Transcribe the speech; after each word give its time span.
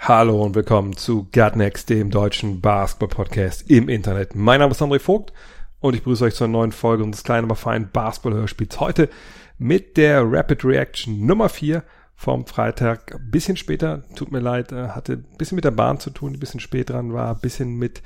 Hallo 0.00 0.42
und 0.42 0.54
willkommen 0.54 0.96
zu 0.96 1.28
Gutnext, 1.34 1.90
dem 1.90 2.10
deutschen 2.10 2.60
Basketball-Podcast 2.60 3.68
im 3.68 3.88
Internet. 3.88 4.34
Mein 4.34 4.60
Name 4.60 4.70
ist 4.70 4.80
André 4.80 5.00
Vogt 5.00 5.32
und 5.80 5.94
ich 5.94 6.02
begrüße 6.02 6.24
euch 6.24 6.34
zur 6.34 6.46
neuen 6.46 6.70
Folge 6.70 7.02
unseres 7.02 7.24
kleinen, 7.24 7.44
aber 7.44 7.56
feinen 7.56 7.90
Basketball-Hörspiels. 7.92 8.78
Heute 8.78 9.10
mit 9.58 9.96
der 9.96 10.22
Rapid 10.24 10.64
Reaction 10.64 11.26
Nummer 11.26 11.48
4 11.48 11.82
vom 12.14 12.46
Freitag. 12.46 13.18
Bisschen 13.30 13.56
später, 13.56 14.04
tut 14.14 14.30
mir 14.30 14.38
leid, 14.40 14.72
äh, 14.72 14.88
hatte 14.88 15.14
ein 15.14 15.36
bisschen 15.36 15.56
mit 15.56 15.64
der 15.64 15.72
Bahn 15.72 15.98
zu 15.98 16.10
tun, 16.10 16.32
ein 16.32 16.40
bisschen 16.40 16.60
spät 16.60 16.90
dran 16.90 17.12
war, 17.12 17.34
ein 17.34 17.40
bisschen 17.40 17.76
mit 17.76 18.00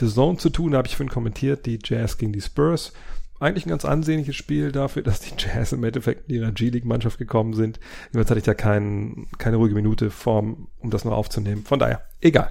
The 0.00 0.08
Zone 0.08 0.38
zu 0.38 0.50
tun, 0.50 0.74
habe 0.74 0.88
ich 0.88 0.96
vorhin 0.96 1.12
kommentiert, 1.12 1.64
die 1.64 1.78
Jazz 1.82 2.18
gegen 2.18 2.32
die 2.32 2.42
Spurs. 2.42 2.92
Eigentlich 3.38 3.66
ein 3.66 3.70
ganz 3.70 3.84
ansehnliches 3.84 4.36
Spiel 4.36 4.72
dafür, 4.72 5.02
dass 5.04 5.20
die 5.20 5.34
Jazz 5.36 5.72
im 5.72 5.84
Endeffekt 5.84 6.28
in 6.28 6.36
ihrer 6.36 6.52
G-League-Mannschaft 6.52 7.18
gekommen 7.18 7.54
sind. 7.54 7.80
Jetzt 8.12 8.30
hatte 8.30 8.38
ich 8.38 8.44
da 8.44 8.54
kein, 8.54 9.26
keine 9.38 9.56
ruhige 9.56 9.74
Minute 9.74 10.10
vorm, 10.10 10.68
um 10.78 10.90
das 10.90 11.04
noch 11.04 11.12
aufzunehmen. 11.12 11.64
Von 11.64 11.78
daher, 11.78 12.02
egal. 12.20 12.50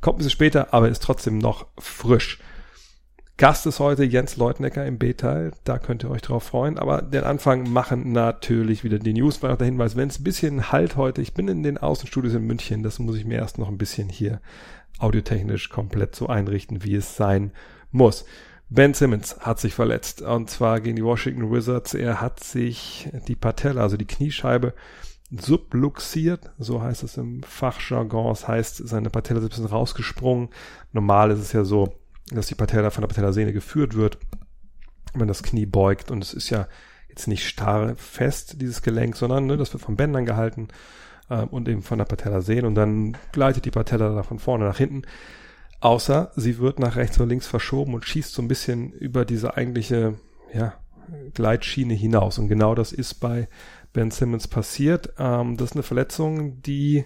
Kommt 0.00 0.16
ein 0.16 0.18
bisschen 0.18 0.30
später, 0.30 0.74
aber 0.74 0.88
ist 0.88 1.02
trotzdem 1.02 1.38
noch 1.38 1.66
frisch. 1.78 2.40
Gast 3.38 3.66
ist 3.66 3.80
heute 3.80 4.04
Jens 4.04 4.36
Leutnecker 4.36 4.84
im 4.86 4.98
B-Teil. 4.98 5.52
Da 5.64 5.78
könnt 5.78 6.04
ihr 6.04 6.10
euch 6.10 6.22
drauf 6.22 6.44
freuen. 6.44 6.78
Aber 6.78 7.02
den 7.02 7.24
Anfang 7.24 7.72
machen 7.72 8.12
natürlich 8.12 8.84
wieder 8.84 8.98
die 8.98 9.14
News. 9.14 9.42
War 9.42 9.50
noch 9.50 9.58
der 9.58 9.66
Hinweis, 9.66 9.96
wenn 9.96 10.08
es 10.08 10.20
ein 10.20 10.24
bisschen 10.24 10.70
halt 10.70 10.96
heute. 10.96 11.22
Ich 11.22 11.34
bin 11.34 11.48
in 11.48 11.62
den 11.62 11.78
Außenstudios 11.78 12.34
in 12.34 12.46
München. 12.46 12.82
Das 12.82 12.98
muss 12.98 13.16
ich 13.16 13.24
mir 13.24 13.38
erst 13.38 13.58
noch 13.58 13.68
ein 13.68 13.78
bisschen 13.78 14.08
hier 14.08 14.40
audiotechnisch 14.98 15.70
komplett 15.70 16.14
so 16.14 16.28
einrichten, 16.28 16.84
wie 16.84 16.94
es 16.94 17.16
sein 17.16 17.52
muss. 17.90 18.26
Ben 18.74 18.94
Simmons 18.94 19.36
hat 19.40 19.60
sich 19.60 19.74
verletzt 19.74 20.22
und 20.22 20.48
zwar 20.48 20.80
gegen 20.80 20.96
die 20.96 21.04
Washington 21.04 21.52
Wizards. 21.52 21.92
Er 21.92 22.22
hat 22.22 22.42
sich 22.42 23.10
die 23.28 23.36
Patella, 23.36 23.82
also 23.82 23.98
die 23.98 24.06
Kniescheibe, 24.06 24.72
subluxiert, 25.30 26.50
so 26.58 26.80
heißt 26.80 27.02
es 27.02 27.18
im 27.18 27.42
Fachjargon. 27.42 28.28
Das 28.28 28.48
heißt, 28.48 28.88
seine 28.88 29.10
Patella 29.10 29.40
ist 29.40 29.44
ein 29.44 29.48
bisschen 29.50 29.66
rausgesprungen. 29.66 30.48
Normal 30.92 31.32
ist 31.32 31.40
es 31.40 31.52
ja 31.52 31.64
so, 31.64 31.92
dass 32.30 32.46
die 32.46 32.54
Patella 32.54 32.88
von 32.88 33.02
der 33.02 33.08
Patellasehne 33.08 33.52
geführt 33.52 33.94
wird, 33.94 34.16
wenn 35.12 35.28
das 35.28 35.42
Knie 35.42 35.66
beugt 35.66 36.10
und 36.10 36.24
es 36.24 36.32
ist 36.32 36.48
ja 36.48 36.66
jetzt 37.10 37.28
nicht 37.28 37.46
starr 37.46 37.94
fest, 37.96 38.62
dieses 38.62 38.80
Gelenk, 38.80 39.16
sondern 39.16 39.44
ne, 39.46 39.58
das 39.58 39.74
wird 39.74 39.82
von 39.82 39.96
Bändern 39.96 40.24
gehalten 40.24 40.68
äh, 41.28 41.42
und 41.42 41.68
eben 41.68 41.82
von 41.82 41.98
der 41.98 42.06
Patellasehne 42.06 42.66
und 42.66 42.74
dann 42.74 43.18
gleitet 43.32 43.66
die 43.66 43.70
Patella 43.70 44.14
da 44.14 44.22
von 44.22 44.38
vorne 44.38 44.64
nach 44.64 44.78
hinten. 44.78 45.02
Außer 45.82 46.30
sie 46.36 46.58
wird 46.58 46.78
nach 46.78 46.94
rechts 46.94 47.18
oder 47.18 47.26
links 47.26 47.48
verschoben 47.48 47.94
und 47.94 48.04
schießt 48.04 48.32
so 48.32 48.40
ein 48.40 48.46
bisschen 48.46 48.92
über 48.92 49.24
diese 49.24 49.56
eigentliche 49.56 50.14
ja, 50.54 50.74
Gleitschiene 51.34 51.92
hinaus. 51.92 52.38
Und 52.38 52.46
genau 52.46 52.76
das 52.76 52.92
ist 52.92 53.14
bei 53.14 53.48
Ben 53.92 54.12
Simmons 54.12 54.46
passiert. 54.46 55.12
Ähm, 55.18 55.56
das 55.56 55.70
ist 55.70 55.76
eine 55.76 55.82
Verletzung, 55.82 56.62
die, 56.62 57.04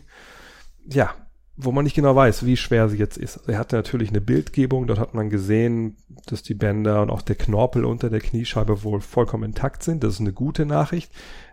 ja, 0.87 1.15
wo 1.57 1.73
man 1.73 1.85
nicht 1.85 1.97
genau 1.97 2.15
weiß, 2.15 2.45
wie 2.45 2.59
schwer 2.59 2.91
sie 2.91 2.99
jetzt 2.99 3.17
ist. 3.17 3.49
Er 3.49 3.57
hatte 3.57 3.77
natürlich 3.77 4.11
eine 4.11 4.21
Bildgebung, 4.21 4.87
dort 4.87 4.99
hat 4.99 5.15
man 5.15 5.31
gesehen, 5.31 5.97
dass 6.27 6.43
die 6.43 6.53
Bänder 6.53 7.01
und 7.01 7.09
auch 7.09 7.23
der 7.23 7.37
Knorpel 7.37 7.87
unter 7.87 8.11
der 8.11 8.21
Kniescheibe 8.21 8.85
wohl 8.85 9.01
vollkommen 9.01 9.45
intakt 9.45 9.85
sind. 9.85 10.05
Das 10.05 10.13
ist 10.13 10.21
eine 10.21 10.35
gute 10.35 10.67
Nachricht. 10.67 11.11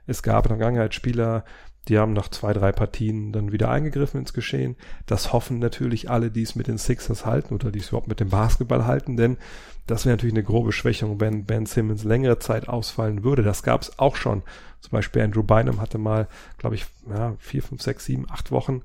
Es 0.07 0.23
gab 0.23 0.43
in 0.43 0.49
der 0.49 0.57
Vergangenheit 0.57 0.93
Spieler, 0.93 1.45
die 1.87 1.99
haben 1.99 2.13
nach 2.13 2.29
zwei, 2.29 2.53
drei 2.53 2.71
Partien 2.71 3.33
dann 3.33 3.51
wieder 3.51 3.69
eingegriffen 3.69 4.19
ins 4.21 4.33
Geschehen. 4.33 4.77
Das 5.05 5.33
hoffen 5.33 5.59
natürlich 5.59 6.09
alle, 6.09 6.31
die 6.31 6.43
es 6.43 6.55
mit 6.55 6.67
den 6.67 6.77
Sixers 6.77 7.25
halten 7.25 7.53
oder 7.53 7.71
die 7.71 7.79
es 7.79 7.89
überhaupt 7.89 8.07
mit 8.07 8.19
dem 8.19 8.29
Basketball 8.29 8.85
halten, 8.85 9.17
denn 9.17 9.37
das 9.85 10.05
wäre 10.05 10.15
natürlich 10.15 10.33
eine 10.33 10.43
grobe 10.43 10.71
Schwächung, 10.71 11.19
wenn 11.19 11.45
Ben 11.45 11.65
Simmons 11.65 12.05
längere 12.05 12.39
Zeit 12.39 12.69
ausfallen 12.69 13.23
würde. 13.23 13.43
Das 13.43 13.63
gab 13.63 13.81
es 13.81 13.99
auch 13.99 14.15
schon. 14.15 14.43
Zum 14.79 14.91
Beispiel 14.91 15.21
Andrew 15.21 15.43
Bynum 15.43 15.81
hatte 15.81 15.97
mal, 15.97 16.27
glaube 16.57 16.75
ich, 16.75 16.85
ja, 17.09 17.35
vier, 17.37 17.61
fünf, 17.63 17.81
sechs, 17.81 18.05
sieben, 18.05 18.25
acht 18.29 18.51
Wochen. 18.51 18.81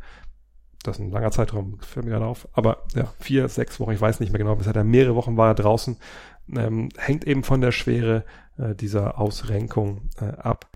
Das 0.83 0.97
ist 0.97 1.03
ein 1.03 1.11
langer 1.11 1.31
Zeitraum, 1.31 1.79
fällt 1.81 2.07
mir 2.07 2.13
gerade 2.13 2.27
auf. 2.27 2.49
Aber 2.53 2.85
ja, 2.95 3.13
vier, 3.21 3.49
sechs 3.49 3.79
Wochen, 3.79 3.93
ich 3.93 4.01
weiß 4.01 4.19
nicht 4.21 4.33
mehr 4.33 4.39
genau. 4.39 4.57
Bis 4.57 4.67
er 4.67 4.85
mehrere 4.85 5.15
Wochen 5.15 5.37
war 5.37 5.49
er 5.49 5.55
draußen. 5.55 5.97
Ähm, 6.57 6.89
hängt 6.97 7.25
eben 7.27 7.45
von 7.45 7.61
der 7.61 7.73
Schwere 7.73 8.25
äh, 8.57 8.75
dieser 8.75 9.19
Ausrenkung 9.19 10.09
äh, 10.21 10.37
ab. 10.39 10.69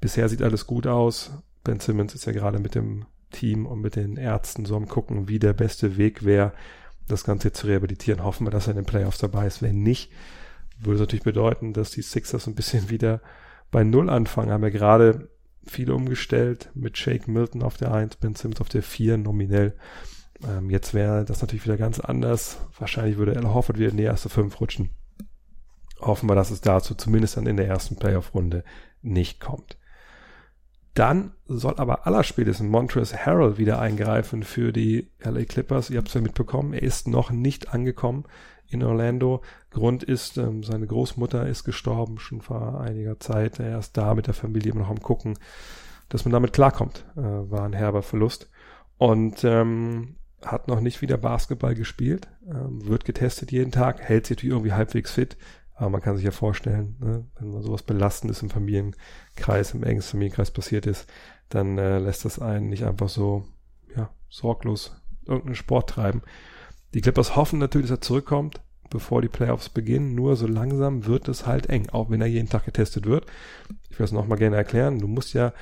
Bisher 0.00 0.28
sieht 0.28 0.42
alles 0.42 0.66
gut 0.66 0.86
aus. 0.86 1.32
Ben 1.64 1.80
Simmons 1.80 2.14
ist 2.14 2.24
ja 2.24 2.32
gerade 2.32 2.58
mit 2.58 2.74
dem 2.74 3.06
Team 3.30 3.66
und 3.66 3.80
mit 3.80 3.96
den 3.96 4.16
Ärzten 4.16 4.64
so 4.64 4.76
am 4.76 4.88
gucken, 4.88 5.28
wie 5.28 5.38
der 5.38 5.52
beste 5.52 5.96
Weg 5.96 6.24
wäre, 6.24 6.52
das 7.06 7.24
Ganze 7.24 7.52
zu 7.52 7.66
rehabilitieren. 7.66 8.24
Hoffen 8.24 8.46
wir, 8.46 8.50
dass 8.50 8.66
er 8.66 8.72
in 8.72 8.76
den 8.76 8.86
Playoffs 8.86 9.18
dabei 9.18 9.46
ist. 9.46 9.62
Wenn 9.62 9.82
nicht, 9.82 10.10
würde 10.78 10.94
es 10.94 11.00
natürlich 11.00 11.24
bedeuten, 11.24 11.72
dass 11.72 11.90
die 11.90 12.02
Sixers 12.02 12.46
ein 12.46 12.54
bisschen 12.54 12.90
wieder 12.90 13.20
bei 13.70 13.84
Null 13.84 14.08
anfangen. 14.08 14.50
Haben 14.50 14.64
ja 14.64 14.70
gerade 14.70 15.28
viele 15.66 15.94
umgestellt 15.94 16.70
mit 16.74 16.96
Shake 16.96 17.28
Milton 17.28 17.62
auf 17.62 17.76
der 17.76 17.92
1, 17.92 18.16
Ben 18.16 18.34
Simmons 18.34 18.60
auf 18.60 18.68
der 18.68 18.82
4 18.82 19.18
nominell. 19.18 19.76
Ähm, 20.46 20.70
jetzt 20.70 20.94
wäre 20.94 21.24
das 21.24 21.40
natürlich 21.40 21.64
wieder 21.64 21.76
ganz 21.76 22.00
anders. 22.00 22.58
Wahrscheinlich 22.78 23.18
würde 23.18 23.34
Ella 23.34 23.52
Hofford 23.52 23.78
wieder 23.78 23.90
in 23.90 23.96
die 23.96 24.04
erste 24.04 24.28
5 24.28 24.60
rutschen. 24.60 24.90
Hoffen 26.00 26.28
wir, 26.28 26.36
dass 26.36 26.50
es 26.50 26.60
dazu 26.60 26.94
zumindest 26.94 27.36
dann 27.36 27.46
in 27.46 27.56
der 27.56 27.66
ersten 27.66 27.96
Playoff-Runde 27.96 28.62
nicht 29.02 29.40
kommt. 29.40 29.76
Dann 30.94 31.32
soll 31.46 31.74
aber 31.76 32.06
allerspätestens 32.06 32.68
Montrezl 32.68 33.16
Harrell 33.16 33.58
wieder 33.58 33.80
eingreifen 33.80 34.42
für 34.42 34.72
die 34.72 35.10
LA 35.20 35.44
Clippers. 35.44 35.90
Ihr 35.90 35.98
habt 35.98 36.08
es 36.08 36.14
ja 36.14 36.20
mitbekommen, 36.20 36.72
er 36.72 36.82
ist 36.82 37.06
noch 37.06 37.30
nicht 37.30 37.72
angekommen 37.72 38.24
in 38.68 38.82
Orlando. 38.82 39.42
Grund 39.70 40.02
ist, 40.02 40.36
ähm, 40.38 40.62
seine 40.62 40.86
Großmutter 40.86 41.46
ist 41.46 41.64
gestorben 41.64 42.18
schon 42.18 42.40
vor 42.40 42.80
einiger 42.80 43.18
Zeit. 43.20 43.60
Er 43.60 43.78
ist 43.78 43.96
da 43.96 44.14
mit 44.14 44.26
der 44.26 44.34
Familie 44.34 44.72
immer 44.72 44.82
noch 44.82 44.90
am 44.90 45.00
gucken, 45.00 45.38
dass 46.08 46.24
man 46.24 46.32
damit 46.32 46.52
klarkommt. 46.52 47.04
Äh, 47.16 47.20
war 47.20 47.64
ein 47.64 47.72
herber 47.72 48.02
Verlust. 48.02 48.50
Und 48.98 49.44
ähm, 49.44 50.16
hat 50.44 50.68
noch 50.68 50.80
nicht 50.80 51.02
wieder 51.02 51.16
Basketball 51.16 51.74
gespielt, 51.74 52.28
ähm, 52.46 52.86
wird 52.86 53.04
getestet 53.04 53.50
jeden 53.52 53.72
Tag, 53.72 54.00
hält 54.00 54.26
sich 54.26 54.36
natürlich 54.36 54.52
irgendwie 54.52 54.72
halbwegs 54.72 55.12
fit, 55.12 55.36
aber 55.78 55.90
man 55.90 56.00
kann 56.00 56.16
sich 56.16 56.24
ja 56.24 56.32
vorstellen, 56.32 56.96
ne, 56.98 57.24
wenn 57.38 57.52
man 57.52 57.62
sowas 57.62 57.84
Belastendes 57.84 58.42
im 58.42 58.50
Familienkreis, 58.50 59.74
im 59.74 59.84
engsten 59.84 60.12
Familienkreis 60.12 60.50
passiert 60.50 60.86
ist, 60.86 61.08
dann 61.48 61.78
äh, 61.78 61.98
lässt 62.00 62.24
das 62.24 62.40
einen 62.40 62.68
nicht 62.68 62.84
einfach 62.84 63.08
so, 63.08 63.44
ja, 63.96 64.10
sorglos 64.28 65.00
irgendeinen 65.24 65.54
Sport 65.54 65.90
treiben. 65.90 66.22
Die 66.94 67.00
Clippers 67.00 67.36
hoffen 67.36 67.60
natürlich, 67.60 67.88
dass 67.88 67.98
er 67.98 68.02
zurückkommt, 68.02 68.60
bevor 68.90 69.22
die 69.22 69.28
Playoffs 69.28 69.68
beginnen. 69.68 70.16
Nur 70.16 70.34
so 70.34 70.48
langsam 70.48 71.06
wird 71.06 71.28
es 71.28 71.46
halt 71.46 71.68
eng, 71.68 71.88
auch 71.90 72.10
wenn 72.10 72.20
er 72.20 72.26
jeden 72.26 72.48
Tag 72.48 72.64
getestet 72.64 73.06
wird. 73.06 73.26
Ich 73.88 73.98
will 74.00 74.04
es 74.04 74.12
nochmal 74.12 74.38
gerne 74.38 74.56
erklären. 74.56 74.98
Du 74.98 75.06
musst 75.06 75.32
ja 75.32 75.52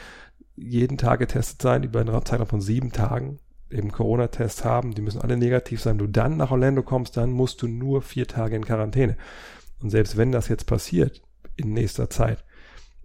jeden 0.54 0.97
Tag 0.97 1.19
getestet 1.19 1.60
sein, 1.60 1.83
über 1.83 2.00
einen 2.00 2.25
Zeitraum 2.25 2.47
von 2.47 2.60
sieben 2.62 2.91
Tagen 2.91 3.38
eben 3.71 3.93
Corona-Tests 3.93 4.65
haben. 4.65 4.94
Die 4.94 5.03
müssen 5.03 5.21
alle 5.21 5.37
negativ 5.37 5.83
sein. 5.83 5.98
Du 5.98 6.06
dann 6.06 6.37
nach 6.37 6.53
Orlando 6.53 6.83
kommst, 6.83 7.16
dann 7.16 7.33
musst 7.33 7.60
du 7.62 7.69
nur 7.69 8.00
vier 8.00 8.27
Tage 8.27 8.56
in 8.56 8.65
Quarantäne. 8.65 9.16
Und 9.81 9.91
selbst 9.91 10.17
wenn 10.17 10.33
das 10.33 10.49
jetzt 10.49 10.67
passiert 10.67 11.23
in 11.57 11.73
nächster 11.73 12.11
Zeit, 12.11 12.45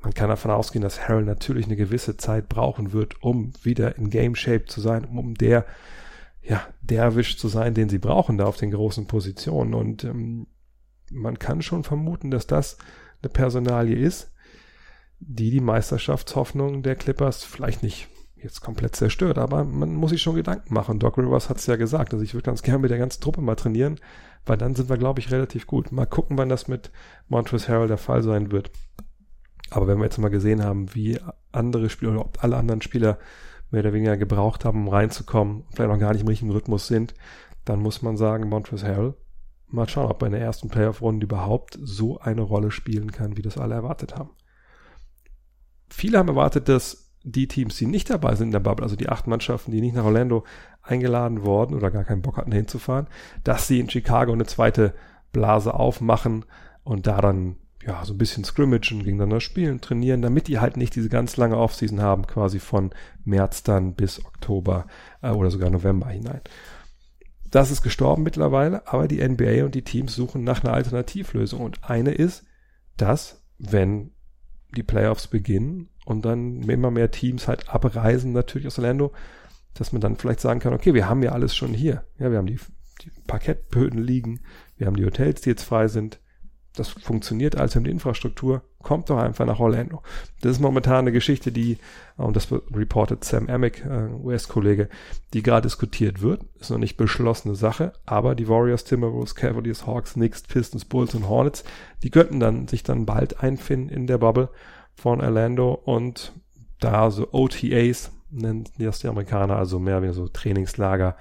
man 0.01 0.13
kann 0.13 0.29
davon 0.29 0.51
ausgehen, 0.51 0.81
dass 0.81 1.07
Harold 1.07 1.27
natürlich 1.27 1.67
eine 1.67 1.75
gewisse 1.75 2.17
Zeit 2.17 2.49
brauchen 2.49 2.91
wird, 2.91 3.21
um 3.21 3.53
wieder 3.63 3.97
in 3.97 4.09
Game 4.09 4.35
Shape 4.35 4.65
zu 4.65 4.81
sein, 4.81 5.05
um 5.05 5.35
der, 5.35 5.65
ja, 6.41 6.65
der 6.81 7.15
Wisch 7.15 7.37
zu 7.37 7.47
sein, 7.47 7.75
den 7.75 7.87
sie 7.87 7.99
brauchen 7.99 8.37
da 8.37 8.45
auf 8.45 8.57
den 8.57 8.71
großen 8.71 9.05
Positionen. 9.05 9.75
Und 9.75 10.03
ähm, 10.03 10.47
man 11.11 11.37
kann 11.37 11.61
schon 11.61 11.83
vermuten, 11.83 12.31
dass 12.31 12.47
das 12.47 12.77
eine 13.21 13.29
Personalie 13.29 13.95
ist, 13.95 14.31
die 15.19 15.51
die 15.51 15.61
Meisterschaftshoffnung 15.61 16.81
der 16.81 16.95
Clippers 16.95 17.43
vielleicht 17.43 17.83
nicht 17.83 18.07
jetzt 18.43 18.61
komplett 18.61 18.95
zerstört, 18.95 19.37
aber 19.37 19.63
man 19.63 19.93
muss 19.95 20.11
sich 20.11 20.21
schon 20.21 20.35
Gedanken 20.35 20.73
machen. 20.73 20.99
Doc 20.99 21.17
Rivers 21.17 21.49
hat 21.49 21.57
es 21.57 21.65
ja 21.67 21.75
gesagt, 21.75 22.13
also 22.13 22.23
ich 22.23 22.33
würde 22.33 22.45
ganz 22.45 22.61
gerne 22.61 22.79
mit 22.79 22.91
der 22.91 22.97
ganzen 22.97 23.21
Truppe 23.21 23.41
mal 23.41 23.55
trainieren, 23.55 23.99
weil 24.45 24.57
dann 24.57 24.75
sind 24.75 24.89
wir, 24.89 24.97
glaube 24.97 25.19
ich, 25.19 25.31
relativ 25.31 25.67
gut. 25.67 25.91
Mal 25.91 26.05
gucken, 26.05 26.37
wann 26.37 26.49
das 26.49 26.67
mit 26.67 26.91
Montrezl 27.27 27.71
Harrell 27.71 27.87
der 27.87 27.97
Fall 27.97 28.23
sein 28.23 28.51
wird. 28.51 28.71
Aber 29.69 29.87
wenn 29.87 29.97
wir 29.97 30.05
jetzt 30.05 30.17
mal 30.17 30.29
gesehen 30.29 30.63
haben, 30.63 30.93
wie 30.93 31.19
andere 31.51 31.89
Spieler 31.89 32.11
oder 32.11 32.25
ob 32.25 32.43
alle 32.43 32.57
anderen 32.57 32.81
Spieler 32.81 33.17
mehr 33.69 33.81
oder 33.81 33.93
weniger 33.93 34.17
gebraucht 34.17 34.65
haben, 34.65 34.87
um 34.87 34.93
reinzukommen, 34.93 35.63
vielleicht 35.73 35.89
noch 35.89 35.99
gar 35.99 36.11
nicht 36.11 36.21
im 36.21 36.27
richtigen 36.27 36.51
Rhythmus 36.51 36.87
sind, 36.87 37.13
dann 37.63 37.79
muss 37.79 38.01
man 38.01 38.17
sagen, 38.17 38.49
Montrezl 38.49 38.87
Harrell, 38.87 39.13
mal 39.67 39.87
schauen, 39.87 40.11
ob 40.11 40.21
er 40.21 40.27
in 40.27 40.33
der 40.33 40.41
ersten 40.41 40.69
Playoff-Runde 40.69 41.25
überhaupt 41.25 41.79
so 41.81 42.19
eine 42.19 42.41
Rolle 42.41 42.71
spielen 42.71 43.11
kann, 43.11 43.37
wie 43.37 43.41
das 43.41 43.57
alle 43.57 43.75
erwartet 43.75 44.17
haben. 44.17 44.31
Viele 45.89 46.17
haben 46.17 46.29
erwartet, 46.29 46.69
dass 46.69 47.00
die 47.23 47.47
Teams, 47.47 47.77
die 47.77 47.85
nicht 47.85 48.09
dabei 48.09 48.35
sind 48.35 48.47
in 48.47 48.51
der 48.51 48.59
Bubble, 48.59 48.83
also 48.83 48.95
die 48.95 49.09
acht 49.09 49.27
Mannschaften, 49.27 49.71
die 49.71 49.81
nicht 49.81 49.95
nach 49.95 50.05
Orlando 50.05 50.43
eingeladen 50.81 51.43
worden 51.43 51.75
oder 51.75 51.91
gar 51.91 52.03
keinen 52.03 52.21
Bock 52.21 52.37
hatten 52.37 52.51
hinzufahren, 52.51 53.07
dass 53.43 53.67
sie 53.67 53.79
in 53.79 53.89
Chicago 53.89 54.31
eine 54.31 54.45
zweite 54.45 54.93
Blase 55.31 55.73
aufmachen 55.73 56.45
und 56.83 57.07
da 57.07 57.21
dann 57.21 57.57
ja 57.85 58.03
so 58.05 58.13
ein 58.13 58.17
bisschen 58.17 58.43
scrimmagen, 58.43 58.99
gegeneinander 58.99 59.41
spielen, 59.41 59.81
trainieren, 59.81 60.21
damit 60.21 60.47
die 60.47 60.59
halt 60.59 60.77
nicht 60.77 60.95
diese 60.95 61.09
ganz 61.09 61.37
lange 61.37 61.57
Offseason 61.57 62.01
haben, 62.01 62.27
quasi 62.27 62.59
von 62.59 62.91
März 63.23 63.63
dann 63.63 63.93
bis 63.95 64.23
Oktober 64.23 64.87
äh, 65.21 65.29
oder 65.29 65.51
sogar 65.51 65.69
November 65.69 66.07
hinein. 66.07 66.41
Das 67.49 67.69
ist 67.69 67.81
gestorben 67.81 68.23
mittlerweile, 68.23 68.87
aber 68.87 69.07
die 69.07 69.27
NBA 69.27 69.65
und 69.65 69.75
die 69.75 69.83
Teams 69.83 70.15
suchen 70.15 70.43
nach 70.43 70.63
einer 70.63 70.73
Alternativlösung 70.73 71.59
und 71.59 71.83
eine 71.83 72.11
ist, 72.11 72.45
dass 72.97 73.43
wenn 73.57 74.11
die 74.75 74.83
Playoffs 74.83 75.27
beginnen 75.27 75.89
und 76.05 76.25
dann 76.25 76.61
immer 76.63 76.91
mehr 76.91 77.11
Teams 77.11 77.47
halt 77.47 77.69
abreisen 77.69 78.31
natürlich 78.31 78.67
aus 78.67 78.79
Orlando, 78.79 79.11
dass 79.73 79.91
man 79.91 80.01
dann 80.01 80.17
vielleicht 80.17 80.41
sagen 80.41 80.59
kann, 80.59 80.73
okay, 80.73 80.93
wir 80.93 81.07
haben 81.07 81.23
ja 81.23 81.31
alles 81.31 81.55
schon 81.55 81.73
hier. 81.73 82.03
Ja, 82.17 82.31
wir 82.31 82.37
haben 82.37 82.47
die, 82.47 82.59
die 83.03 83.11
Parkettböden 83.27 84.01
liegen, 84.01 84.41
wir 84.77 84.87
haben 84.87 84.95
die 84.95 85.05
Hotels, 85.05 85.41
die 85.41 85.49
jetzt 85.49 85.63
frei 85.63 85.87
sind. 85.87 86.19
Das 86.73 86.87
funktioniert 86.87 87.57
alles, 87.57 87.73
wir 87.73 87.79
haben 87.79 87.83
die 87.83 87.91
Infrastruktur. 87.91 88.63
Kommt 88.81 89.09
doch 89.09 89.17
einfach 89.17 89.45
nach 89.45 89.59
Orlando. 89.59 90.01
Das 90.39 90.53
ist 90.53 90.59
momentan 90.59 90.99
eine 90.99 91.11
Geschichte, 91.11 91.51
die, 91.51 91.77
und 92.15 92.35
das 92.35 92.47
reportet 92.51 93.25
Sam 93.25 93.49
Amick, 93.49 93.85
äh, 93.85 94.07
US-Kollege, 94.23 94.87
die 95.33 95.43
gerade 95.43 95.63
diskutiert 95.63 96.21
wird. 96.21 96.45
Ist 96.59 96.71
noch 96.71 96.77
nicht 96.77 96.95
beschlossene 96.95 97.55
Sache, 97.55 97.91
aber 98.05 98.35
die 98.35 98.47
Warriors, 98.47 98.85
Timberwolves, 98.85 99.35
Cavaliers, 99.35 99.85
Hawks, 99.85 100.13
Knicks, 100.13 100.43
Pistons, 100.43 100.85
Bulls 100.85 101.13
und 101.13 101.27
Hornets, 101.27 101.65
die 102.03 102.09
könnten 102.09 102.39
dann 102.39 102.67
sich 102.69 102.83
dann 102.83 103.05
bald 103.05 103.43
einfinden 103.43 103.89
in 103.89 104.07
der 104.07 104.17
Bubble 104.17 104.49
von 104.95 105.21
Orlando 105.21 105.73
und 105.73 106.33
da 106.79 107.11
so 107.11 107.29
OTAs, 107.31 108.11
nennen 108.29 108.65
das 108.77 108.99
die 108.99 109.07
Amerikaner, 109.07 109.57
also 109.57 109.79
mehr 109.79 110.01
wie 110.03 110.13
so 110.13 110.27
Trainingslager 110.27 111.15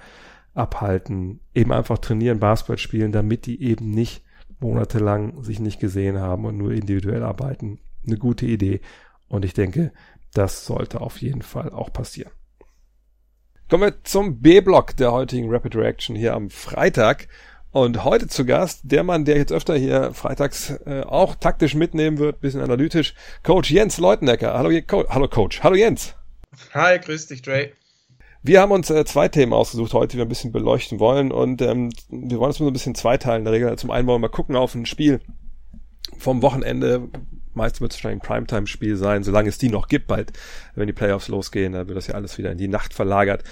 abhalten, 0.53 1.39
eben 1.53 1.71
einfach 1.71 1.97
trainieren, 1.97 2.39
Basketball 2.39 2.77
spielen, 2.77 3.11
damit 3.11 3.45
die 3.45 3.61
eben 3.61 3.91
nicht 3.91 4.23
monatelang 4.59 5.43
sich 5.43 5.59
nicht 5.59 5.79
gesehen 5.79 6.19
haben 6.19 6.45
und 6.45 6.57
nur 6.57 6.71
individuell 6.71 7.23
arbeiten. 7.23 7.79
Eine 8.05 8.17
gute 8.17 8.45
Idee. 8.45 8.81
Und 9.27 9.45
ich 9.45 9.53
denke, 9.53 9.91
das 10.33 10.65
sollte 10.65 11.01
auf 11.01 11.21
jeden 11.21 11.41
Fall 11.41 11.71
auch 11.71 11.91
passieren. 11.91 12.31
Kommen 13.69 13.83
wir 13.83 14.03
zum 14.03 14.41
B-Block 14.41 14.97
der 14.97 15.11
heutigen 15.11 15.49
Rapid 15.49 15.75
Reaction 15.75 16.15
hier 16.15 16.33
am 16.33 16.49
Freitag. 16.49 17.27
Und 17.73 18.03
heute 18.03 18.27
zu 18.27 18.45
Gast 18.45 18.81
der 18.83 19.03
Mann, 19.03 19.23
der 19.23 19.37
jetzt 19.37 19.53
öfter 19.53 19.77
hier 19.77 20.13
freitags 20.13 20.71
äh, 20.85 21.03
auch 21.03 21.35
taktisch 21.35 21.73
mitnehmen 21.73 22.17
wird, 22.17 22.41
bisschen 22.41 22.59
analytisch, 22.59 23.13
Coach 23.43 23.71
Jens 23.71 23.97
Leutenecker. 23.97 24.53
Hallo, 24.53 24.77
Co 24.85 25.05
Hallo 25.07 25.29
Coach. 25.29 25.63
Hallo 25.63 25.75
Jens. 25.75 26.13
Hi, 26.73 26.99
grüß 26.99 27.27
dich, 27.27 27.41
Dre. 27.41 27.71
Wir 28.43 28.59
haben 28.59 28.73
uns 28.73 28.89
äh, 28.89 29.05
zwei 29.05 29.29
Themen 29.29 29.53
ausgesucht 29.53 29.93
heute, 29.93 30.11
die 30.11 30.17
wir 30.17 30.25
ein 30.25 30.29
bisschen 30.29 30.51
beleuchten 30.51 30.99
wollen 30.99 31.31
und 31.31 31.61
ähm, 31.61 31.93
wir 32.09 32.39
wollen 32.39 32.51
es 32.51 32.59
mal 32.59 32.65
so 32.65 32.71
ein 32.71 32.73
bisschen 32.73 32.95
zweiteilen 32.95 33.41
in 33.41 33.45
der 33.45 33.53
Regel. 33.53 33.77
Zum 33.77 33.91
einen 33.91 34.05
wollen 34.05 34.21
wir 34.21 34.27
mal 34.27 34.33
gucken 34.33 34.57
auf 34.57 34.75
ein 34.75 34.85
Spiel 34.85 35.21
vom 36.17 36.41
Wochenende, 36.41 37.07
meist 37.53 37.81
wird 37.81 37.91
es 37.91 37.97
wahrscheinlich 37.97 38.23
ein 38.23 38.27
Primetime-Spiel 38.27 38.95
sein, 38.95 39.23
solange 39.23 39.49
es 39.49 39.57
die 39.57 39.69
noch 39.69 39.87
gibt, 39.87 40.07
bald, 40.07 40.31
wenn 40.75 40.87
die 40.87 40.93
Playoffs 40.93 41.27
losgehen, 41.27 41.73
dann 41.73 41.87
wird 41.87 41.97
das 41.97 42.07
ja 42.07 42.15
alles 42.15 42.37
wieder 42.37 42.51
in 42.51 42.57
die 42.57 42.67
Nacht 42.67 42.93
verlagert. 42.93 43.43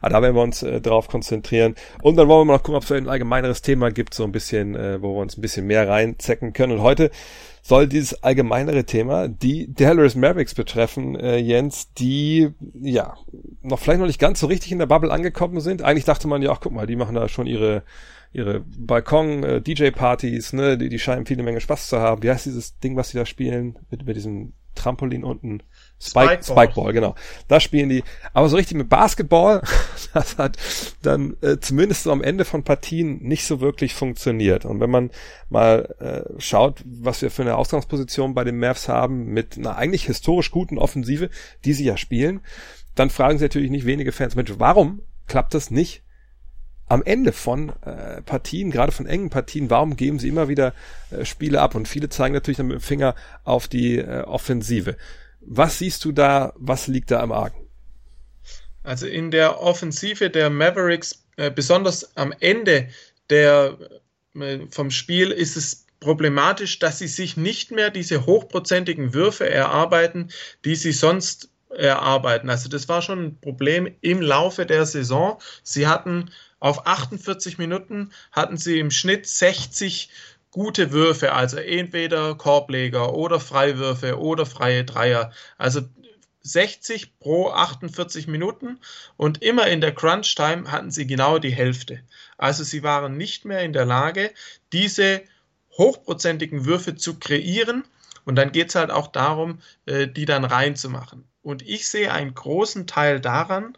Aber 0.00 0.10
da 0.10 0.22
werden 0.22 0.36
wir 0.36 0.42
uns 0.42 0.62
äh, 0.62 0.80
darauf 0.80 1.08
konzentrieren. 1.08 1.74
Und 2.02 2.16
dann 2.16 2.28
wollen 2.28 2.40
wir 2.40 2.44
mal 2.46 2.54
noch 2.54 2.62
gucken, 2.62 2.76
ob 2.76 2.84
es 2.84 2.92
ein 2.92 3.08
allgemeineres 3.08 3.62
Thema 3.62 3.90
gibt, 3.90 4.14
so 4.14 4.24
ein 4.24 4.32
bisschen, 4.32 4.76
äh, 4.76 5.02
wo 5.02 5.14
wir 5.14 5.20
uns 5.20 5.36
ein 5.36 5.40
bisschen 5.40 5.66
mehr 5.66 5.88
reinzecken 5.88 6.52
können. 6.52 6.72
Und 6.72 6.82
heute 6.82 7.10
soll 7.68 7.86
dieses 7.86 8.22
allgemeinere 8.22 8.84
Thema 8.84 9.28
die 9.28 9.74
Dallas 9.74 10.14
Mavericks 10.14 10.54
betreffen, 10.54 11.16
äh, 11.16 11.36
Jens, 11.36 11.92
die 11.92 12.48
ja 12.72 13.18
noch 13.60 13.78
vielleicht 13.78 14.00
noch 14.00 14.06
nicht 14.06 14.18
ganz 14.18 14.40
so 14.40 14.46
richtig 14.46 14.72
in 14.72 14.78
der 14.78 14.86
Bubble 14.86 15.12
angekommen 15.12 15.60
sind. 15.60 15.82
Eigentlich 15.82 16.06
dachte 16.06 16.28
man 16.28 16.40
ja, 16.40 16.50
ach 16.50 16.60
guck 16.62 16.72
mal, 16.72 16.86
die 16.86 16.96
machen 16.96 17.14
da 17.14 17.28
schon 17.28 17.46
ihre 17.46 17.82
ihre 18.32 18.60
Balkon-DJ-Partys, 18.60 20.52
äh, 20.52 20.56
ne, 20.56 20.78
die, 20.78 20.88
die 20.88 20.98
scheinen 20.98 21.26
viele 21.26 21.42
Menge 21.42 21.60
Spaß 21.60 21.88
zu 21.88 21.98
haben. 21.98 22.22
Wie 22.22 22.30
heißt 22.30 22.46
dieses 22.46 22.78
Ding, 22.78 22.96
was 22.96 23.10
sie 23.10 23.18
da 23.18 23.26
spielen? 23.26 23.78
Mit, 23.90 24.06
mit 24.06 24.16
diesem 24.16 24.54
Trampolin 24.74 25.24
unten? 25.24 25.62
Spike, 26.00 26.42
Spikeball. 26.42 26.66
Spikeball, 26.66 26.92
genau. 26.92 27.14
Da 27.48 27.58
spielen 27.58 27.88
die. 27.88 28.04
Aber 28.32 28.48
so 28.48 28.56
richtig 28.56 28.76
mit 28.76 28.88
Basketball, 28.88 29.62
das 30.14 30.38
hat 30.38 30.56
dann 31.02 31.36
äh, 31.40 31.58
zumindest 31.58 32.04
so 32.04 32.12
am 32.12 32.22
Ende 32.22 32.44
von 32.44 32.62
Partien 32.62 33.18
nicht 33.22 33.46
so 33.46 33.60
wirklich 33.60 33.94
funktioniert. 33.94 34.64
Und 34.64 34.80
wenn 34.80 34.90
man 34.90 35.10
mal 35.48 35.94
äh, 35.98 36.40
schaut, 36.40 36.82
was 36.84 37.20
wir 37.22 37.30
für 37.30 37.42
eine 37.42 37.56
Ausgangsposition 37.56 38.34
bei 38.34 38.44
den 38.44 38.58
Mavs 38.58 38.88
haben, 38.88 39.26
mit 39.26 39.58
einer 39.58 39.76
eigentlich 39.76 40.04
historisch 40.04 40.52
guten 40.52 40.78
Offensive, 40.78 41.30
die 41.64 41.72
sie 41.72 41.84
ja 41.84 41.96
spielen, 41.96 42.40
dann 42.94 43.10
fragen 43.10 43.38
sie 43.38 43.44
natürlich 43.44 43.70
nicht 43.70 43.86
wenige 43.86 44.12
Fans, 44.12 44.36
Mensch, 44.36 44.52
warum 44.56 45.02
klappt 45.26 45.54
das 45.54 45.70
nicht 45.70 46.02
am 46.88 47.02
Ende 47.02 47.32
von 47.32 47.72
äh, 47.82 48.22
Partien, 48.22 48.70
gerade 48.70 48.92
von 48.92 49.06
engen 49.06 49.30
Partien, 49.30 49.68
warum 49.68 49.96
geben 49.96 50.18
sie 50.18 50.28
immer 50.28 50.48
wieder 50.48 50.72
äh, 51.10 51.24
Spiele 51.24 51.60
ab? 51.60 51.74
Und 51.74 51.86
viele 51.86 52.08
zeigen 52.08 52.34
natürlich 52.34 52.56
dann 52.56 52.68
mit 52.68 52.78
dem 52.78 52.82
Finger 52.82 53.14
auf 53.44 53.68
die 53.68 53.98
äh, 53.98 54.22
Offensive. 54.22 54.96
Was 55.50 55.78
siehst 55.78 56.04
du 56.04 56.12
da, 56.12 56.52
was 56.56 56.88
liegt 56.88 57.10
da 57.10 57.20
am 57.20 57.32
Argen? 57.32 57.66
Also 58.82 59.06
in 59.06 59.30
der 59.30 59.60
Offensive 59.62 60.28
der 60.28 60.50
Mavericks, 60.50 61.24
äh, 61.36 61.50
besonders 61.50 62.16
am 62.18 62.34
Ende 62.40 62.88
der, 63.30 63.78
äh, 64.38 64.58
vom 64.70 64.90
Spiel, 64.90 65.30
ist 65.30 65.56
es 65.56 65.86
problematisch, 66.00 66.78
dass 66.78 66.98
sie 66.98 67.08
sich 67.08 67.38
nicht 67.38 67.70
mehr 67.70 67.90
diese 67.90 68.26
hochprozentigen 68.26 69.14
Würfe 69.14 69.48
erarbeiten, 69.48 70.28
die 70.66 70.76
sie 70.76 70.92
sonst 70.92 71.48
erarbeiten. 71.70 72.50
Also 72.50 72.68
das 72.68 72.88
war 72.90 73.00
schon 73.00 73.24
ein 73.24 73.40
Problem 73.40 73.88
im 74.02 74.20
Laufe 74.20 74.66
der 74.66 74.84
Saison. 74.84 75.38
Sie 75.62 75.86
hatten 75.86 76.30
auf 76.60 76.86
48 76.86 77.56
Minuten 77.56 78.10
hatten 78.32 78.58
sie 78.58 78.80
im 78.80 78.90
Schnitt 78.90 79.26
60 79.26 80.10
gute 80.58 80.90
Würfe, 80.90 81.34
also 81.34 81.56
entweder 81.56 82.34
Korbleger 82.34 83.14
oder 83.14 83.38
Freiwürfe 83.38 84.18
oder 84.18 84.44
freie 84.44 84.84
Dreier. 84.84 85.30
Also 85.56 85.82
60 86.40 87.20
pro 87.20 87.50
48 87.50 88.26
Minuten 88.26 88.80
und 89.16 89.40
immer 89.40 89.68
in 89.68 89.80
der 89.80 89.94
Crunch 89.94 90.34
Time 90.34 90.72
hatten 90.72 90.90
sie 90.90 91.06
genau 91.06 91.38
die 91.38 91.52
Hälfte. 91.52 92.00
Also 92.38 92.64
sie 92.64 92.82
waren 92.82 93.16
nicht 93.16 93.44
mehr 93.44 93.60
in 93.60 93.72
der 93.72 93.84
Lage, 93.84 94.32
diese 94.72 95.22
hochprozentigen 95.76 96.64
Würfe 96.64 96.96
zu 96.96 97.20
kreieren 97.20 97.84
und 98.24 98.34
dann 98.34 98.50
geht 98.50 98.70
es 98.70 98.74
halt 98.74 98.90
auch 98.90 99.06
darum, 99.06 99.60
äh, 99.86 100.08
die 100.08 100.24
dann 100.24 100.44
reinzumachen. 100.44 101.24
Und 101.40 101.62
ich 101.62 101.86
sehe 101.86 102.12
einen 102.12 102.34
großen 102.34 102.88
Teil 102.88 103.20
daran, 103.20 103.76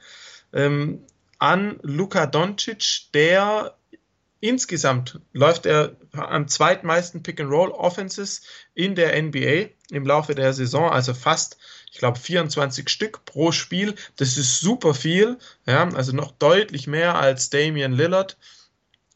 ähm, 0.54 1.04
an 1.38 1.78
Luka 1.82 2.24
Doncic, 2.24 3.12
der 3.12 3.76
insgesamt 4.40 5.20
läuft 5.32 5.66
er 5.66 5.96
am 6.12 6.48
zweitmeisten 6.48 7.22
Pick-and-Roll-Offenses 7.22 8.42
in 8.74 8.94
der 8.94 9.20
NBA 9.22 9.70
im 9.90 10.06
Laufe 10.06 10.34
der 10.34 10.52
Saison, 10.52 10.90
also 10.90 11.14
fast, 11.14 11.58
ich 11.92 11.98
glaube, 11.98 12.18
24 12.18 12.88
Stück 12.88 13.24
pro 13.24 13.52
Spiel. 13.52 13.94
Das 14.16 14.36
ist 14.36 14.60
super 14.60 14.94
viel, 14.94 15.38
ja, 15.66 15.88
also 15.90 16.12
noch 16.12 16.32
deutlich 16.32 16.86
mehr 16.86 17.16
als 17.16 17.50
Damian 17.50 17.92
Lillard 17.92 18.38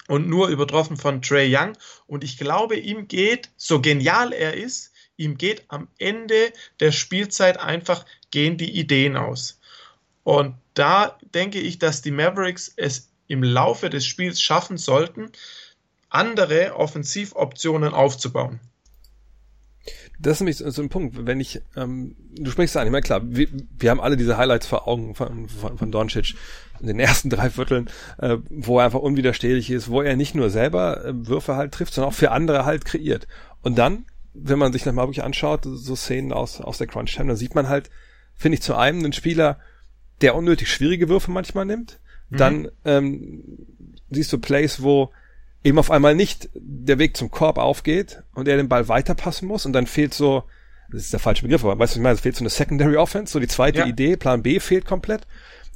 und 0.09 0.29
nur 0.29 0.49
übertroffen 0.49 0.97
von 0.97 1.23
Trey 1.23 1.55
Young. 1.55 1.77
Und 2.07 2.25
ich 2.25 2.37
glaube, 2.37 2.77
ihm 2.77 3.09
geht, 3.09 3.51
so 3.57 3.81
genial 3.81 4.33
er 4.33 4.55
ist, 4.55 4.93
ihm 5.17 5.39
geht 5.39 5.65
am 5.69 5.89
Ende 5.99 6.53
der 6.81 6.93
Spielzeit 6.93 7.59
einfach, 7.59 8.05
gehen 8.31 8.59
die 8.59 8.79
Ideen 8.79 9.17
aus. 9.17 9.61
Und 10.25 10.57
da 10.75 11.19
denke 11.35 11.61
ich, 11.61 11.79
dass 11.79 12.03
die 12.03 12.11
Mavericks 12.11 12.73
es 12.77 13.11
im 13.27 13.43
Laufe 13.43 13.91
des 13.91 14.07
Spiels 14.07 14.41
schaffen 14.41 14.77
sollten, 14.77 15.31
andere 16.09 16.77
Offensivoptionen 16.77 17.93
aufzubauen. 17.93 18.61
Das 20.19 20.35
ist 20.35 20.41
nämlich 20.41 20.57
so 20.57 20.81
ein 20.81 20.89
Punkt, 20.89 21.27
wenn 21.27 21.41
ich, 21.41 21.61
ähm, 21.77 22.15
du 22.39 22.51
sprichst 22.51 22.77
an, 22.77 22.87
ich 22.87 22.93
meine, 22.93 23.03
klar, 23.03 23.21
wir, 23.25 23.49
wir 23.77 23.91
haben 23.91 24.01
alle 24.01 24.17
diese 24.17 24.39
Highlights 24.39 24.67
vor 24.67 24.87
Augen 24.87 25.15
von, 25.15 25.49
von, 25.49 25.77
von 25.77 25.91
Doncic 25.91 26.35
in 26.81 26.87
den 26.87 27.01
ersten 27.01 27.31
drei 27.31 27.51
Vierteln, 27.51 27.91
äh, 28.19 28.37
wo 28.49 28.79
er 28.79 28.87
einfach 28.87 29.01
unwiderstehlich 29.01 29.71
ist, 29.71 29.91
wo 29.91 30.03
er 30.03 30.17
nicht 30.17 30.35
nur 30.35 30.51
selber 30.51 31.05
äh, 31.05 31.13
Würfe 31.27 31.57
halt 31.57 31.73
trifft, 31.73 31.95
sondern 31.95 32.13
auch 32.13 32.17
für 32.17 32.31
andere 32.31 32.65
halt 32.65 32.85
kreiert. 32.85 33.27
Und 33.63 33.77
dann, 33.77 34.07
wenn 34.33 34.59
man 34.59 34.73
sich 34.73 34.87
nochmal 34.87 35.07
wirklich 35.07 35.25
anschaut, 35.25 35.63
so 35.65 35.97
Szenen 35.97 36.33
aus, 36.33 36.61
aus 36.61 36.79
der 36.79 36.87
Crunch 36.87 37.15
Time, 37.15 37.29
dann 37.29 37.37
sieht 37.37 37.55
man 37.55 37.69
halt, 37.69 37.91
finde 38.35 38.57
ich, 38.57 38.63
zu 38.63 38.77
einem 38.77 39.01
einen 39.01 39.13
Spieler, 39.13 39.59
der 40.21 40.37
unnötig 40.37 40.73
schwierige 40.73 41.09
Würfe 41.09 41.31
manchmal 41.31 41.65
nimmt. 41.65 41.99
Mhm. 42.35 42.39
Dann 42.39 42.69
ähm, 42.85 43.45
siehst 44.11 44.33
du 44.33 44.39
Plays, 44.39 44.83
wo 44.83 45.11
eben 45.63 45.79
auf 45.79 45.91
einmal 45.91 46.15
nicht 46.15 46.51
der 46.55 46.99
Weg 46.99 47.17
zum 47.17 47.31
Korb 47.31 47.59
aufgeht 47.59 48.23
und 48.35 48.47
er 48.47 48.57
den 48.57 48.69
Ball 48.69 48.89
weiterpassen 48.89 49.49
muss 49.49 49.65
und 49.65 49.73
dann 49.73 49.87
fehlt 49.87 50.13
so, 50.13 50.45
das 50.91 51.03
ist 51.03 51.13
der 51.13 51.21
falsche 51.21 51.43
Begriff, 51.43 51.65
aber 51.65 51.79
weißt 51.79 51.79
du, 51.79 51.81
was 51.81 51.97
ich 51.97 52.03
meine? 52.03 52.15
Es 52.15 52.21
fehlt 52.21 52.37
so 52.37 52.43
eine 52.43 52.51
Secondary 52.51 52.97
Offense, 52.97 53.33
so 53.33 53.41
die 53.41 53.49
zweite 53.49 53.81
ja. 53.81 53.87
Idee, 53.87 54.17
Plan 54.17 54.43
B 54.43 54.61
fehlt 54.61 54.85
komplett. 54.85 55.27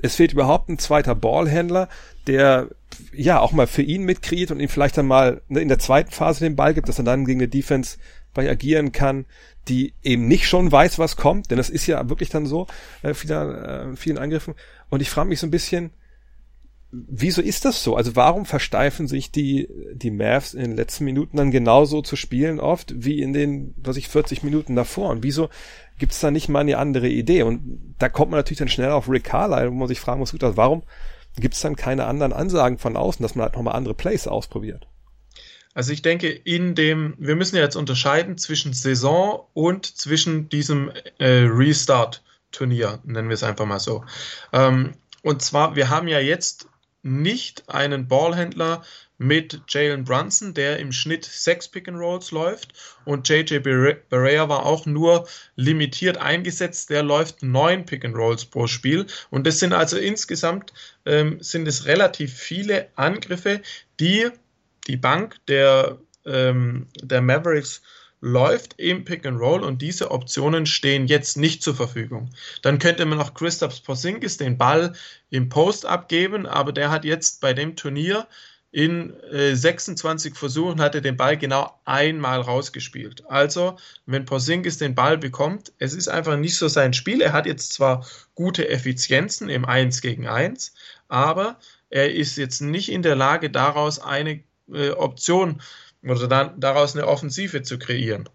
Es 0.00 0.15
fehlt 0.15 0.33
überhaupt 0.33 0.69
ein 0.69 0.79
zweiter 0.79 1.15
Ballhändler, 1.15 1.88
der 2.27 2.69
ja 3.12 3.41
auch 3.41 3.53
mal 3.53 3.67
für 3.67 3.83
ihn 3.83 4.05
mitkreiert 4.05 4.50
und 4.50 4.61
ihm 4.61 4.69
vielleicht 4.69 4.97
dann 4.97 5.07
mal 5.07 5.41
in 5.49 5.69
der 5.69 5.79
zweiten 5.79 6.12
Phase 6.12 6.45
den 6.45 6.55
Ball 6.55 6.75
gibt, 6.75 6.88
dass 6.88 6.99
er 6.99 7.05
dann 7.05 7.25
gegen 7.25 7.41
eine 7.41 7.49
Defense 7.49 7.99
bei 8.35 8.49
agieren 8.49 8.93
kann, 8.93 9.25
die 9.67 9.95
eben 10.03 10.29
nicht 10.29 10.47
schon 10.47 10.71
weiß, 10.71 10.99
was 10.99 11.17
kommt, 11.17 11.50
denn 11.50 11.59
das 11.59 11.71
ist 11.71 11.87
ja 11.87 12.09
wirklich 12.09 12.29
dann 12.29 12.47
so, 12.47 12.67
äh, 13.03 13.15
viele, 13.15 13.91
äh, 13.93 13.97
vielen 13.97 14.19
Angriffen. 14.19 14.55
Und 14.88 15.00
ich 15.03 15.11
frage 15.11 15.29
mich 15.29 15.41
so 15.41 15.47
ein 15.47 15.50
bisschen, 15.50 15.91
wieso 16.90 17.42
ist 17.42 17.64
das 17.64 17.83
so? 17.83 17.97
Also 17.97 18.16
warum 18.16 18.47
versteifen 18.47 19.09
sich 19.09 19.30
die, 19.30 19.68
die 19.92 20.11
Mavs 20.11 20.54
in 20.54 20.62
den 20.62 20.76
letzten 20.76 21.04
Minuten 21.04 21.37
dann 21.37 21.50
genauso 21.50 22.02
zu 22.02 22.16
spielen 22.16 22.61
oft 22.61 22.95
wie 22.97 23.21
in 23.21 23.33
den, 23.33 23.75
was 23.76 23.97
ich, 23.97 24.09
40 24.09 24.42
Minuten 24.42 24.75
davor? 24.75 25.11
Und 25.11 25.23
wieso 25.23 25.50
gibt 25.99 26.12
es 26.12 26.21
da 26.21 26.30
nicht 26.30 26.49
mal 26.49 26.61
eine 26.61 26.78
andere 26.78 27.09
Idee? 27.09 27.42
Und 27.42 27.95
da 27.99 28.09
kommt 28.09 28.30
man 28.30 28.38
natürlich 28.38 28.59
dann 28.59 28.68
schnell 28.68 28.90
auf 28.90 29.09
Rick 29.09 29.25
Carlisle, 29.25 29.71
wo 29.71 29.75
man 29.75 29.88
sich 29.88 30.00
fragen 30.00 30.21
muss, 30.21 30.35
warum 30.40 30.83
gibt 31.37 31.54
es 31.54 31.61
dann 31.61 31.76
keine 31.76 32.07
anderen 32.07 32.33
Ansagen 32.33 32.78
von 32.78 32.97
außen, 32.97 33.23
dass 33.23 33.35
man 33.35 33.45
halt 33.45 33.54
nochmal 33.54 33.76
andere 33.76 33.95
Plays 33.95 34.26
ausprobiert? 34.26 34.87
Also 35.75 35.92
ich 35.92 36.02
denke, 36.02 36.28
in 36.30 36.75
dem, 36.75 37.14
wir 37.18 37.37
müssen 37.37 37.57
ja 37.57 37.62
jetzt 37.62 37.76
unterscheiden 37.76 38.38
zwischen 38.38 38.73
Saison 38.73 39.47
und 39.52 39.87
zwischen 39.87 40.49
diesem 40.49 40.90
äh, 41.18 41.45
Restart-Turnier, 41.47 43.00
nennen 43.04 43.28
wir 43.28 43.35
es 43.35 43.45
einfach 43.45 43.66
mal 43.66 43.78
so. 43.78 44.04
Ähm, 44.52 44.95
und 45.23 45.42
zwar, 45.42 45.76
wir 45.76 45.90
haben 45.90 46.09
ja 46.09 46.18
jetzt 46.21 46.68
nicht 47.02 47.69
einen 47.69 48.09
Ballhändler 48.09 48.83
mit 49.19 49.61
Jalen 49.69 50.05
Brunson, 50.05 50.55
der 50.55 50.78
im 50.78 50.93
Schnitt 50.93 51.25
sechs 51.25 51.69
Pick 51.69 51.88
and 51.88 51.99
Rolls 51.99 52.31
läuft. 52.31 52.73
Und 53.05 53.28
JJ 53.28 53.59
Barea 53.59 54.49
war 54.49 54.64
auch 54.64 54.87
nur 54.87 55.26
limitiert 55.57 56.17
eingesetzt, 56.19 56.90
der 56.90 57.02
läuft 57.02 57.43
neun 57.43 57.85
Pick 57.85 58.05
and 58.05 58.17
Rolls 58.17 58.45
pro 58.45 58.67
Spiel. 58.67 59.07
Und 59.31 59.47
das 59.47 59.59
sind 59.59 59.73
also 59.73 59.97
insgesamt 59.97 60.73
ähm, 61.05 61.38
sind 61.40 61.67
es 61.67 61.87
relativ 61.87 62.33
viele 62.33 62.88
Angriffe, 62.95 63.61
die 63.99 64.28
die 64.87 64.97
Bank 64.97 65.37
der, 65.49 65.99
ähm, 66.25 66.87
der 67.02 67.21
Mavericks 67.21 67.83
läuft 68.21 68.75
im 68.79 69.05
Pick 69.05 69.27
and 69.27 69.41
Roll 69.41 69.63
und 69.63 69.81
diese 69.81 70.11
Optionen 70.11 70.67
stehen 70.67 71.07
jetzt 71.07 71.37
nicht 71.37 71.63
zur 71.63 71.75
Verfügung. 71.75 72.31
Dann 72.63 72.79
könnte 72.79 73.05
man 73.05 73.19
noch 73.19 73.35
Christoph 73.35 73.83
Porzingis 73.83 74.37
den 74.37 74.59
Ball 74.59 74.93
im 75.31 75.49
Post 75.49 75.87
abgeben, 75.87 76.47
aber 76.47 76.73
der 76.73 76.91
hat 76.91 77.05
jetzt 77.05 77.41
bei 77.41 77.55
dem 77.55 77.77
Turnier 77.77 78.27
in 78.71 79.15
äh, 79.33 79.55
26 79.55 80.37
Versuchen 80.37 80.81
hat 80.81 80.95
er 80.95 81.01
den 81.01 81.17
Ball 81.17 81.39
genau 81.39 81.81
einmal 81.87 82.41
rausgespielt. 82.41 83.25
Also, 83.27 83.77
wenn 84.05 84.27
Porzingis 84.27 84.77
den 84.77 84.95
Ball 84.95 85.17
bekommt, 85.17 85.73
es 85.79 85.95
ist 85.95 86.09
einfach 86.09 86.37
nicht 86.37 86.57
so 86.57 86.69
sein 86.69 86.93
Spiel. 86.93 87.23
Er 87.23 87.33
hat 87.33 87.47
jetzt 87.47 87.73
zwar 87.73 88.07
gute 88.35 88.69
Effizienzen 88.69 89.49
im 89.49 89.65
1 89.65 90.03
gegen 90.03 90.29
1, 90.29 90.75
aber 91.09 91.59
er 91.89 92.15
ist 92.15 92.37
jetzt 92.37 92.61
nicht 92.61 92.91
in 92.91 93.03
der 93.03 93.17
Lage, 93.17 93.49
daraus 93.49 94.01
eine 94.01 94.43
äh, 94.71 94.91
Option 94.91 95.63
oder 96.02 96.28
dann 96.28 96.61
daraus 96.61 96.95
eine 96.95 97.07
Offensive 97.07 97.62
zu 97.62 97.78
kreieren. 97.78 98.28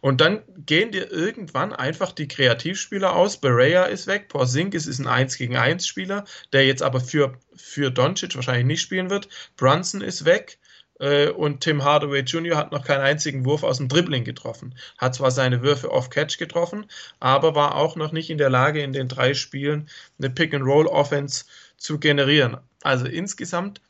Und 0.00 0.20
dann 0.20 0.42
gehen 0.66 0.90
dir 0.90 1.10
irgendwann 1.10 1.72
einfach 1.72 2.12
die 2.12 2.28
Kreativspieler 2.28 3.14
aus. 3.14 3.36
Berea 3.40 3.84
ist 3.84 4.06
weg, 4.06 4.28
Porzingis 4.28 4.86
ist 4.86 4.98
ein 4.98 5.06
1 5.06 5.36
gegen 5.36 5.56
1 5.56 5.86
Spieler, 5.86 6.24
der 6.52 6.66
jetzt 6.66 6.82
aber 6.82 7.00
für, 7.00 7.38
für 7.54 7.90
Doncic 7.90 8.34
wahrscheinlich 8.34 8.66
nicht 8.66 8.82
spielen 8.82 9.10
wird. 9.10 9.28
Brunson 9.56 10.00
ist 10.00 10.24
weg 10.24 10.58
äh, 10.98 11.28
und 11.28 11.60
Tim 11.60 11.84
Hardaway 11.84 12.20
Jr. 12.20 12.56
hat 12.56 12.72
noch 12.72 12.84
keinen 12.84 13.02
einzigen 13.02 13.44
Wurf 13.44 13.62
aus 13.62 13.78
dem 13.78 13.88
Dribbling 13.88 14.24
getroffen. 14.24 14.74
Hat 14.98 15.14
zwar 15.14 15.30
seine 15.30 15.62
Würfe 15.62 15.90
off-Catch 15.90 16.38
getroffen, 16.38 16.86
aber 17.20 17.54
war 17.54 17.76
auch 17.76 17.96
noch 17.96 18.12
nicht 18.12 18.30
in 18.30 18.38
der 18.38 18.50
Lage, 18.50 18.82
in 18.82 18.92
den 18.92 19.08
drei 19.08 19.34
Spielen 19.34 19.88
eine 20.18 20.30
Pick-and-Roll-Offense 20.30 21.44
zu 21.76 21.98
generieren. 21.98 22.56
Also 22.82 23.06
insgesamt 23.06 23.80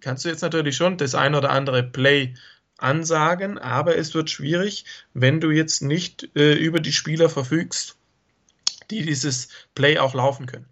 kannst 0.00 0.24
du 0.24 0.28
jetzt 0.28 0.42
natürlich 0.42 0.76
schon 0.76 0.96
das 0.96 1.14
ein 1.14 1.34
oder 1.34 1.50
andere 1.50 1.82
Play 1.82 2.34
ansagen, 2.82 3.58
aber 3.58 3.96
es 3.96 4.14
wird 4.14 4.30
schwierig, 4.30 4.84
wenn 5.14 5.40
du 5.40 5.50
jetzt 5.50 5.82
nicht 5.82 6.28
äh, 6.36 6.54
über 6.54 6.80
die 6.80 6.92
Spieler 6.92 7.28
verfügst, 7.28 7.96
die 8.90 9.04
dieses 9.04 9.48
Play 9.74 9.98
auch 9.98 10.14
laufen 10.14 10.46
können. 10.46 10.66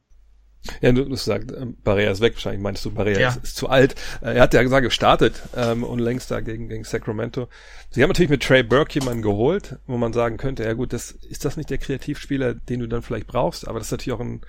Ja, 0.83 0.93
du, 0.93 1.05
du 1.05 1.17
sagst, 1.17 1.53
äh, 1.53 1.67
Barrea 1.85 2.11
ist 2.11 2.21
weg, 2.21 2.35
wahrscheinlich 2.35 2.61
meinst 2.61 2.85
du, 2.85 2.91
Barrea 2.91 3.19
ja. 3.19 3.29
ist, 3.31 3.45
ist, 3.45 3.57
zu 3.57 3.69
alt. 3.69 3.95
Äh, 4.21 4.35
er 4.35 4.43
hat 4.43 4.55
ja 4.55 4.63
gesagt, 4.63 4.85
gestartet 4.85 5.41
ähm, 5.57 5.85
und 5.85 6.01
längst 6.01 6.31
da 6.31 6.41
gegen, 6.41 6.69
gegen 6.69 6.85
Sacramento. 6.85 7.49
Sie 7.91 8.03
haben 8.03 8.11
natürlich 8.11 8.31
mit 8.31 8.43
Trey 8.43 8.63
Burke 8.63 9.01
jemanden 9.01 9.23
geholt, 9.23 9.79
wo 9.87 9.97
man 9.97 10.13
sagen 10.13 10.37
könnte, 10.37 10.65
ja 10.65 10.75
gut, 10.75 10.93
das 10.93 11.13
ist 11.13 11.45
das 11.45 11.57
nicht 11.57 11.71
der 11.71 11.79
Kreativspieler, 11.79 12.55
den 12.55 12.81
du 12.81 12.89
dann 12.89 13.03
vielleicht 13.03 13.27
brauchst, 13.27 13.67
aber 13.67 13.79
das 13.79 13.89
ist 13.89 13.93
natürlich 13.93 14.17
auch 14.17 14.21
ein, 14.21 14.43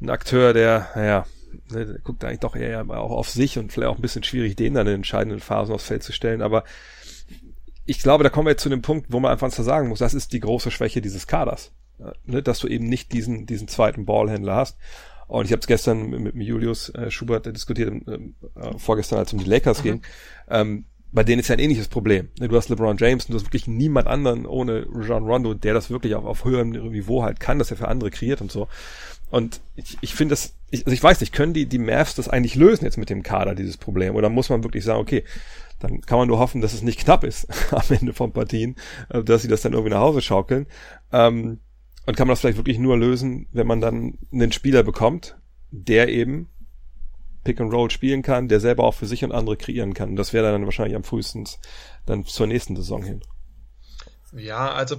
ein 0.00 0.10
Akteur, 0.10 0.52
der, 0.52 0.90
naja, 0.94 1.26
ne, 1.70 2.00
guckt 2.02 2.24
eigentlich 2.24 2.40
doch 2.40 2.56
eher 2.56 2.88
auch 2.90 3.10
auf 3.10 3.30
sich 3.30 3.58
und 3.58 3.72
vielleicht 3.72 3.90
auch 3.90 3.96
ein 3.96 4.02
bisschen 4.02 4.24
schwierig, 4.24 4.56
den 4.56 4.74
dann 4.74 4.86
in 4.86 4.94
entscheidenden 4.94 5.40
Phasen 5.40 5.74
aufs 5.74 5.86
Feld 5.86 6.02
zu 6.02 6.12
stellen. 6.12 6.42
Aber 6.42 6.64
ich 7.84 8.00
glaube, 8.00 8.24
da 8.24 8.30
kommen 8.30 8.46
wir 8.46 8.52
jetzt 8.52 8.62
zu 8.62 8.68
dem 8.68 8.82
Punkt, 8.82 9.06
wo 9.10 9.20
man 9.20 9.32
einfach 9.32 9.50
sagen 9.50 9.88
muss, 9.88 10.00
das 10.00 10.14
ist 10.14 10.32
die 10.32 10.40
große 10.40 10.70
Schwäche 10.70 11.00
dieses 11.00 11.26
Kaders. 11.26 11.72
Ne, 12.26 12.42
dass 12.42 12.60
du 12.60 12.68
eben 12.68 12.88
nicht 12.88 13.12
diesen, 13.12 13.46
diesen 13.46 13.66
zweiten 13.66 14.04
Ballhändler 14.04 14.54
hast. 14.54 14.78
Und 15.26 15.44
ich 15.44 15.52
habe 15.52 15.60
es 15.60 15.66
gestern 15.66 16.08
mit, 16.08 16.34
mit 16.34 16.46
Julius 16.46 16.90
äh, 16.90 17.10
Schubert 17.10 17.46
diskutiert, 17.46 17.90
ähm, 17.90 18.34
äh, 18.54 18.78
vorgestern, 18.78 19.18
als 19.18 19.30
es 19.30 19.32
um 19.34 19.40
die 19.40 19.50
Lakers 19.50 19.80
mhm. 19.80 19.82
ging. 19.82 20.02
Ähm, 20.48 20.84
bei 21.10 21.24
denen 21.24 21.40
ist 21.40 21.48
ja 21.48 21.54
ein 21.54 21.58
ähnliches 21.58 21.88
Problem. 21.88 22.28
Ne, 22.38 22.48
du 22.48 22.56
hast 22.56 22.68
LeBron 22.68 22.98
James 22.98 23.24
und 23.24 23.32
du 23.32 23.38
hast 23.38 23.46
wirklich 23.46 23.66
niemand 23.66 24.06
anderen 24.06 24.46
ohne 24.46 24.86
John 25.06 25.24
Rondo, 25.24 25.54
der 25.54 25.74
das 25.74 25.90
wirklich 25.90 26.14
auch 26.14 26.24
auf 26.24 26.44
höherem 26.44 26.70
Niveau 26.70 27.24
halt 27.24 27.40
kann, 27.40 27.58
dass 27.58 27.70
er 27.70 27.76
für 27.76 27.88
andere 27.88 28.10
kreiert 28.10 28.40
und 28.40 28.52
so. 28.52 28.68
Und 29.30 29.60
ich, 29.76 29.98
ich 30.00 30.14
finde 30.14 30.32
das, 30.32 30.54
ich, 30.70 30.86
also 30.86 30.94
ich 30.94 31.02
weiß 31.02 31.20
nicht, 31.20 31.32
können 31.32 31.52
die, 31.52 31.66
die 31.66 31.78
Mavs 31.78 32.14
das 32.14 32.28
eigentlich 32.28 32.54
lösen 32.54 32.84
jetzt 32.84 32.96
mit 32.96 33.10
dem 33.10 33.22
Kader, 33.22 33.54
dieses 33.54 33.76
Problem? 33.76 34.16
Oder 34.16 34.28
muss 34.28 34.48
man 34.48 34.64
wirklich 34.64 34.84
sagen, 34.84 35.00
okay, 35.00 35.24
dann 35.78 36.00
kann 36.00 36.18
man 36.18 36.28
nur 36.28 36.38
hoffen, 36.38 36.60
dass 36.60 36.72
es 36.72 36.82
nicht 36.82 37.00
knapp 37.00 37.24
ist 37.24 37.46
am 37.72 37.82
Ende 37.88 38.12
von 38.12 38.32
Partien, 38.32 38.76
äh, 39.10 39.22
dass 39.22 39.42
sie 39.42 39.48
das 39.48 39.62
dann 39.62 39.72
irgendwie 39.72 39.90
nach 39.90 40.00
Hause 40.00 40.22
schaukeln. 40.22 40.66
Ähm, 41.12 41.60
und 42.06 42.16
kann 42.16 42.26
man 42.26 42.32
das 42.32 42.40
vielleicht 42.40 42.56
wirklich 42.56 42.78
nur 42.78 42.96
lösen, 42.96 43.48
wenn 43.52 43.66
man 43.66 43.80
dann 43.80 44.18
einen 44.32 44.52
Spieler 44.52 44.82
bekommt, 44.82 45.36
der 45.70 46.08
eben 46.08 46.48
Pick 47.44 47.60
and 47.60 47.72
Roll 47.72 47.90
spielen 47.90 48.22
kann, 48.22 48.48
der 48.48 48.60
selber 48.60 48.84
auch 48.84 48.94
für 48.94 49.06
sich 49.06 49.24
und 49.24 49.32
andere 49.32 49.56
kreieren 49.56 49.94
kann. 49.94 50.16
Das 50.16 50.32
wäre 50.32 50.50
dann 50.50 50.64
wahrscheinlich 50.64 50.96
am 50.96 51.04
frühesten 51.04 51.44
dann 52.06 52.24
zur 52.24 52.46
nächsten 52.46 52.76
Saison 52.76 53.02
hin. 53.02 53.20
Ja, 54.32 54.72
also 54.72 54.96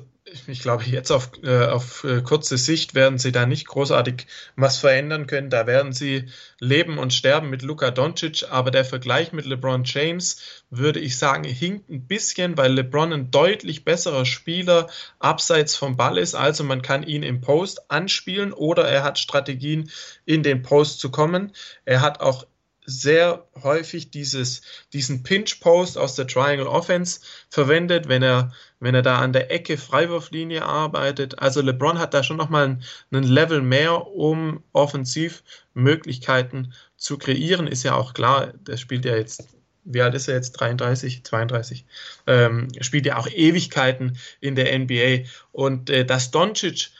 ich 0.48 0.62
glaube, 0.62 0.84
jetzt 0.84 1.12
auf, 1.12 1.32
äh, 1.44 1.66
auf 1.66 2.04
äh, 2.04 2.22
kurze 2.22 2.58
Sicht 2.58 2.94
werden 2.94 3.18
sie 3.18 3.32
da 3.32 3.46
nicht 3.46 3.68
großartig 3.68 4.28
was 4.56 4.78
verändern 4.78 5.28
können. 5.28 5.50
Da 5.50 5.68
werden 5.68 5.94
sie 5.94 6.26
leben 6.60 6.98
und 6.98 7.14
sterben 7.14 7.50
mit 7.50 7.62
Luka 7.62 7.92
Doncic. 7.92 8.46
Aber 8.50 8.72
der 8.72 8.86
Vergleich 8.86 9.32
mit 9.32 9.46
LeBron 9.46 9.84
James, 9.86 10.64
würde 10.70 11.00
ich 11.00 11.18
sagen, 11.18 11.44
hinkt 11.44 11.90
ein 11.90 12.08
bisschen, 12.08 12.58
weil 12.58 12.74
LeBron 12.74 13.14
ein 13.14 13.32
deutlich 13.32 13.86
besserer 13.86 14.26
Spieler 14.26 14.90
abseits 15.20 15.76
vom 15.76 15.98
Ball 15.98 16.18
ist. 16.18 16.36
Also 16.36 16.64
man 16.64 16.82
kann 16.82 17.04
ihn 17.04 17.24
im 17.24 17.42
Post 17.42 17.90
anspielen 17.92 18.54
oder 18.54 18.88
er 18.88 19.04
hat 19.04 19.20
Strategien, 19.20 19.90
in 20.26 20.44
den 20.44 20.62
Post 20.62 21.00
zu 21.00 21.12
kommen. 21.12 21.54
Er 21.86 22.02
hat 22.02 22.20
auch 22.20 22.46
sehr 22.90 23.46
häufig 23.62 24.12
dieses, 24.12 24.62
diesen 24.94 25.24
Pinch-Post 25.24 25.98
aus 25.98 26.16
der 26.16 26.28
Triangle 26.28 26.68
Offense 26.68 27.22
verwendet, 27.50 28.08
wenn 28.08 28.24
er, 28.24 28.54
wenn 28.80 28.96
er 28.96 29.02
da 29.02 29.20
an 29.20 29.34
der 29.34 29.52
Ecke 29.52 29.78
Freiwurflinie 29.78 30.66
arbeitet. 30.66 31.40
Also 31.40 31.62
LeBron 31.62 32.00
hat 32.00 32.14
da 32.14 32.24
schon 32.24 32.38
nochmal 32.38 32.80
einen 33.12 33.24
Level 33.24 33.62
mehr, 33.62 34.08
um 34.08 34.64
Offensivmöglichkeiten 34.74 36.74
zu 36.98 37.18
kreieren. 37.18 37.68
Ist 37.68 37.84
ja 37.84 37.96
auch 37.96 38.14
klar, 38.14 38.54
der 38.54 38.78
spielt 38.78 39.06
ja 39.06 39.16
jetzt 39.16 39.48
wie 39.86 40.02
alt 40.02 40.14
ist 40.14 40.28
er 40.28 40.36
jetzt? 40.36 40.52
33, 40.52 41.24
32. 41.24 41.86
Ähm, 42.28 42.68
spielt 42.82 43.06
ja 43.06 43.18
auch 43.18 43.28
Ewigkeiten 43.28 44.18
in 44.40 44.56
der 44.56 44.78
NBA. 44.78 45.30
Und 45.52 45.90
äh, 45.90 46.06
dass 46.06 46.32
Doncic 46.32 46.92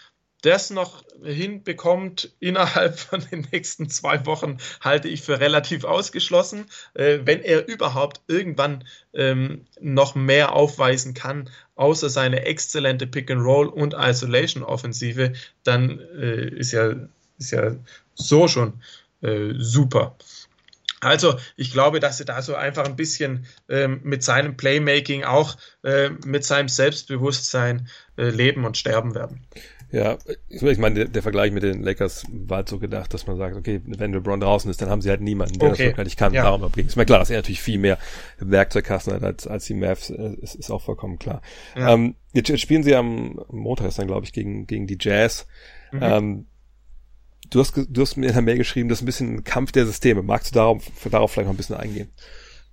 das 0.42 0.70
noch 0.70 1.04
hinbekommt 1.24 2.32
innerhalb 2.40 2.98
von 3.00 3.24
den 3.32 3.48
nächsten 3.52 3.90
zwei 3.90 4.26
Wochen, 4.26 4.58
halte 4.82 5.08
ich 5.08 5.22
für 5.22 5.40
relativ 5.40 5.84
ausgeschlossen. 5.84 6.66
Äh, 6.94 7.20
wenn 7.26 7.42
er 7.42 7.68
überhaupt 7.68 8.22
irgendwann 8.28 8.86
ähm, 9.14 9.66
noch 9.80 10.16
mehr 10.16 10.54
aufweisen 10.54 11.14
kann, 11.14 11.50
außer 11.76 12.10
seine 12.10 12.46
exzellente 12.46 13.08
Pick-and-Roll 13.08 13.68
und 13.68 13.96
Isolation-Offensive, 13.98 15.34
dann 15.64 16.00
äh, 16.00 16.48
ist, 16.50 16.72
ja, 16.72 16.96
ist 17.38 17.52
ja 17.52 17.76
so 18.16 18.48
schon 18.48 18.82
äh, 19.22 19.54
super. 19.58 20.16
Also, 21.02 21.40
ich 21.56 21.72
glaube, 21.72 22.02
dass 22.02 22.18
sie 22.18 22.26
da 22.26 22.42
so 22.42 22.56
einfach 22.56 22.86
ein 22.86 22.98
bisschen 22.98 23.46
ähm, 23.70 24.02
mit 24.04 24.22
seinem 24.22 24.58
Playmaking, 24.58 25.24
auch 25.24 25.56
äh, 25.84 26.10
mit 26.26 26.44
seinem 26.44 26.68
Selbstbewusstsein 26.68 27.88
äh, 28.18 28.30
leben 28.30 28.66
und 28.66 28.78
sterben 28.78 29.16
werden. 29.16 29.46
Ja, 29.92 30.20
ich 30.50 30.78
meine, 30.78 30.96
der, 30.96 31.06
der, 31.06 31.24
Vergleich 31.24 31.52
mit 31.52 31.64
den 31.64 31.82
Lakers 31.82 32.26
war 32.32 32.58
halt 32.58 32.70
so 32.70 32.78
gedacht, 32.78 33.12
dass 33.12 33.26
man 33.26 33.38
sagt, 33.38 33.56
okay, 33.56 33.82
wenn 33.86 34.14
LeBron 34.14 34.40
draußen 34.40 34.70
ist, 34.70 34.80
dann 34.82 34.90
haben 34.90 35.02
sie 35.02 35.10
halt 35.10 35.22
niemanden, 35.22 35.58
der 35.58 35.70
okay. 35.70 35.88
das 35.88 35.98
wirklich 35.98 36.16
kann. 36.16 36.32
Ja. 36.32 36.44
Darum. 36.44 36.70
Ist 36.76 36.96
mir 36.96 37.06
klar, 37.06 37.18
dass 37.18 37.32
er 37.32 37.38
natürlich 37.38 37.62
viel 37.62 37.80
mehr 37.80 37.98
Werkzeugkasten 38.38 39.14
hat 39.14 39.24
als, 39.24 39.48
als 39.48 39.66
die 39.66 39.74
Mavs, 39.74 40.12
äh, 40.12 40.36
ist, 40.42 40.54
ist 40.54 40.70
auch 40.70 40.84
vollkommen 40.84 41.18
klar. 41.18 41.42
Ja. 41.76 41.94
Ähm, 41.94 42.16
jetzt, 42.34 42.50
jetzt, 42.50 42.62
spielen 42.62 42.84
sie 42.84 42.96
am 42.96 43.40
Montag 43.50 43.88
ist 43.88 43.98
dann, 43.98 44.06
glaube 44.06 44.26
ich, 44.26 44.34
gegen, 44.34 44.68
gegen 44.68 44.86
die 44.86 44.98
Jazz. 45.00 45.48
Mhm. 45.92 46.00
Ähm, 46.04 46.46
du 47.50 47.60
hast, 47.60 47.74
du 47.76 48.02
hast 48.02 48.16
mir 48.16 48.28
in 48.28 48.34
der 48.34 48.44
Mail 48.44 48.58
geschrieben, 48.58 48.90
das 48.90 49.00
ist 49.00 49.04
ein 49.04 49.08
bisschen 49.08 49.36
ein 49.38 49.44
Kampf 49.44 49.72
der 49.72 49.88
Systeme. 49.88 50.22
Magst 50.22 50.52
du 50.52 50.54
darauf, 50.54 50.84
darauf 51.10 51.32
vielleicht 51.32 51.48
noch 51.48 51.54
ein 51.54 51.58
bisschen 51.58 51.78
eingehen? 51.78 52.10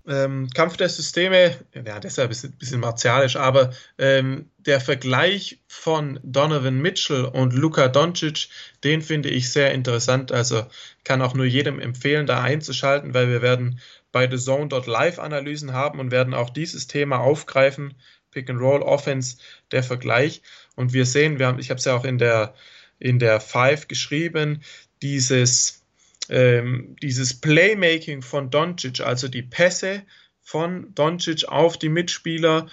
Ähm, 0.06 0.48
Kampf 0.54 0.76
der 0.76 0.88
Systeme, 0.88 1.56
ja, 1.74 1.98
deshalb 2.00 2.30
ist 2.30 2.44
es 2.44 2.50
ein 2.50 2.58
bisschen 2.58 2.80
martialisch, 2.80 3.36
aber 3.36 3.70
ähm, 3.98 4.50
der 4.58 4.80
Vergleich 4.80 5.60
von 5.68 6.20
Donovan 6.22 6.78
Mitchell 6.78 7.24
und 7.24 7.52
Luka 7.52 7.88
Doncic, 7.88 8.48
den 8.84 9.02
finde 9.02 9.30
ich 9.30 9.50
sehr 9.50 9.72
interessant. 9.72 10.32
Also 10.32 10.66
kann 11.04 11.22
auch 11.22 11.34
nur 11.34 11.44
jedem 11.44 11.80
empfehlen, 11.80 12.26
da 12.26 12.42
einzuschalten, 12.42 13.14
weil 13.14 13.28
wir 13.28 13.42
werden 13.42 13.80
bei 14.12 14.30
The 14.30 14.38
Zone 14.38 14.68
dort 14.68 14.86
Live-Analysen 14.86 15.72
haben 15.72 15.98
und 16.00 16.10
werden 16.10 16.34
auch 16.34 16.50
dieses 16.50 16.86
Thema 16.86 17.18
aufgreifen. 17.18 17.94
Pick 18.30 18.50
and 18.50 18.60
Roll 18.60 18.82
Offense, 18.82 19.38
der 19.72 19.82
Vergleich. 19.82 20.42
Und 20.74 20.92
wir 20.92 21.06
sehen, 21.06 21.38
wir 21.38 21.46
haben, 21.46 21.58
ich 21.58 21.70
habe 21.70 21.78
es 21.78 21.84
ja 21.84 21.96
auch 21.96 22.04
in 22.04 22.18
der, 22.18 22.54
in 22.98 23.18
der 23.18 23.40
Five 23.40 23.88
geschrieben, 23.88 24.62
dieses 25.02 25.85
ähm, 26.28 26.96
dieses 27.02 27.40
Playmaking 27.40 28.22
von 28.22 28.50
Doncic, 28.50 29.00
also 29.00 29.28
die 29.28 29.42
Pässe 29.42 30.02
von 30.42 30.94
Doncic 30.94 31.44
auf 31.48 31.78
die 31.78 31.88
Mitspieler, 31.88 32.66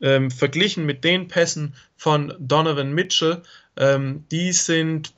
ähm, 0.00 0.30
verglichen 0.30 0.86
mit 0.86 1.04
den 1.04 1.28
Pässen 1.28 1.74
von 1.96 2.34
Donovan 2.38 2.92
Mitchell, 2.92 3.42
ähm, 3.76 4.24
die 4.30 4.52
sind 4.52 5.12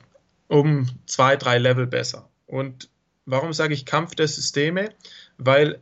um 0.47 0.87
zwei, 1.05 1.35
drei 1.35 1.57
Level 1.57 1.87
besser. 1.87 2.29
Und 2.45 2.89
warum 3.25 3.53
sage 3.53 3.73
ich 3.73 3.85
Kampf 3.85 4.15
der 4.15 4.27
Systeme? 4.27 4.91
Weil 5.37 5.79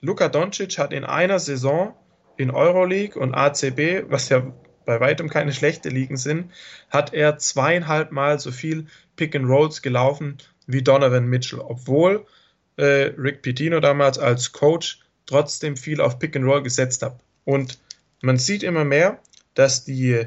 Luka 0.00 0.28
Doncic 0.28 0.78
hat 0.78 0.92
in 0.92 1.04
einer 1.04 1.38
Saison 1.38 1.94
in 2.36 2.50
Euroleague 2.50 3.20
und 3.20 3.34
ACB, 3.34 4.10
was 4.10 4.28
ja 4.30 4.52
bei 4.84 4.98
weitem 4.98 5.28
keine 5.28 5.52
schlechte 5.52 5.90
Ligen 5.90 6.16
sind, 6.16 6.50
hat 6.90 7.14
er 7.14 7.38
zweieinhalb 7.38 8.10
Mal 8.10 8.40
so 8.40 8.50
viel 8.50 8.86
Pick 9.14 9.36
and 9.36 9.46
Rolls 9.46 9.82
gelaufen 9.82 10.38
wie 10.66 10.82
Donovan 10.82 11.26
Mitchell, 11.26 11.60
obwohl 11.60 12.26
äh, 12.76 13.12
Rick 13.16 13.42
Pitino 13.42 13.80
damals 13.80 14.18
als 14.18 14.52
Coach 14.52 15.00
trotzdem 15.26 15.76
viel 15.76 16.00
auf 16.00 16.18
Pick 16.18 16.36
and 16.36 16.44
Roll 16.44 16.62
gesetzt 16.62 17.02
hat. 17.02 17.20
Und 17.44 17.78
man 18.20 18.38
sieht 18.38 18.62
immer 18.62 18.84
mehr, 18.84 19.20
dass 19.54 19.84
die, 19.84 20.26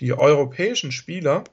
die 0.00 0.12
europäischen 0.12 0.92
Spieler, 0.92 1.44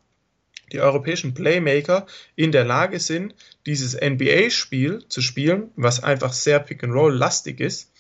die 0.72 0.80
europäischen 0.80 1.34
Playmaker 1.34 2.08
in 2.36 2.52
der 2.52 2.64
Lage 2.64 3.00
sind, 3.00 3.36
dieses 3.66 4.00
NBA-Spiel 4.00 5.06
zu 5.08 5.22
spielen, 5.22 5.72
was 5.76 6.04
einfach 6.04 6.34
sehr 6.34 6.60
Pick 6.60 6.84
and 6.84 6.94
Roll 6.94 7.14
lastig 7.16 7.60
ist 7.60 7.92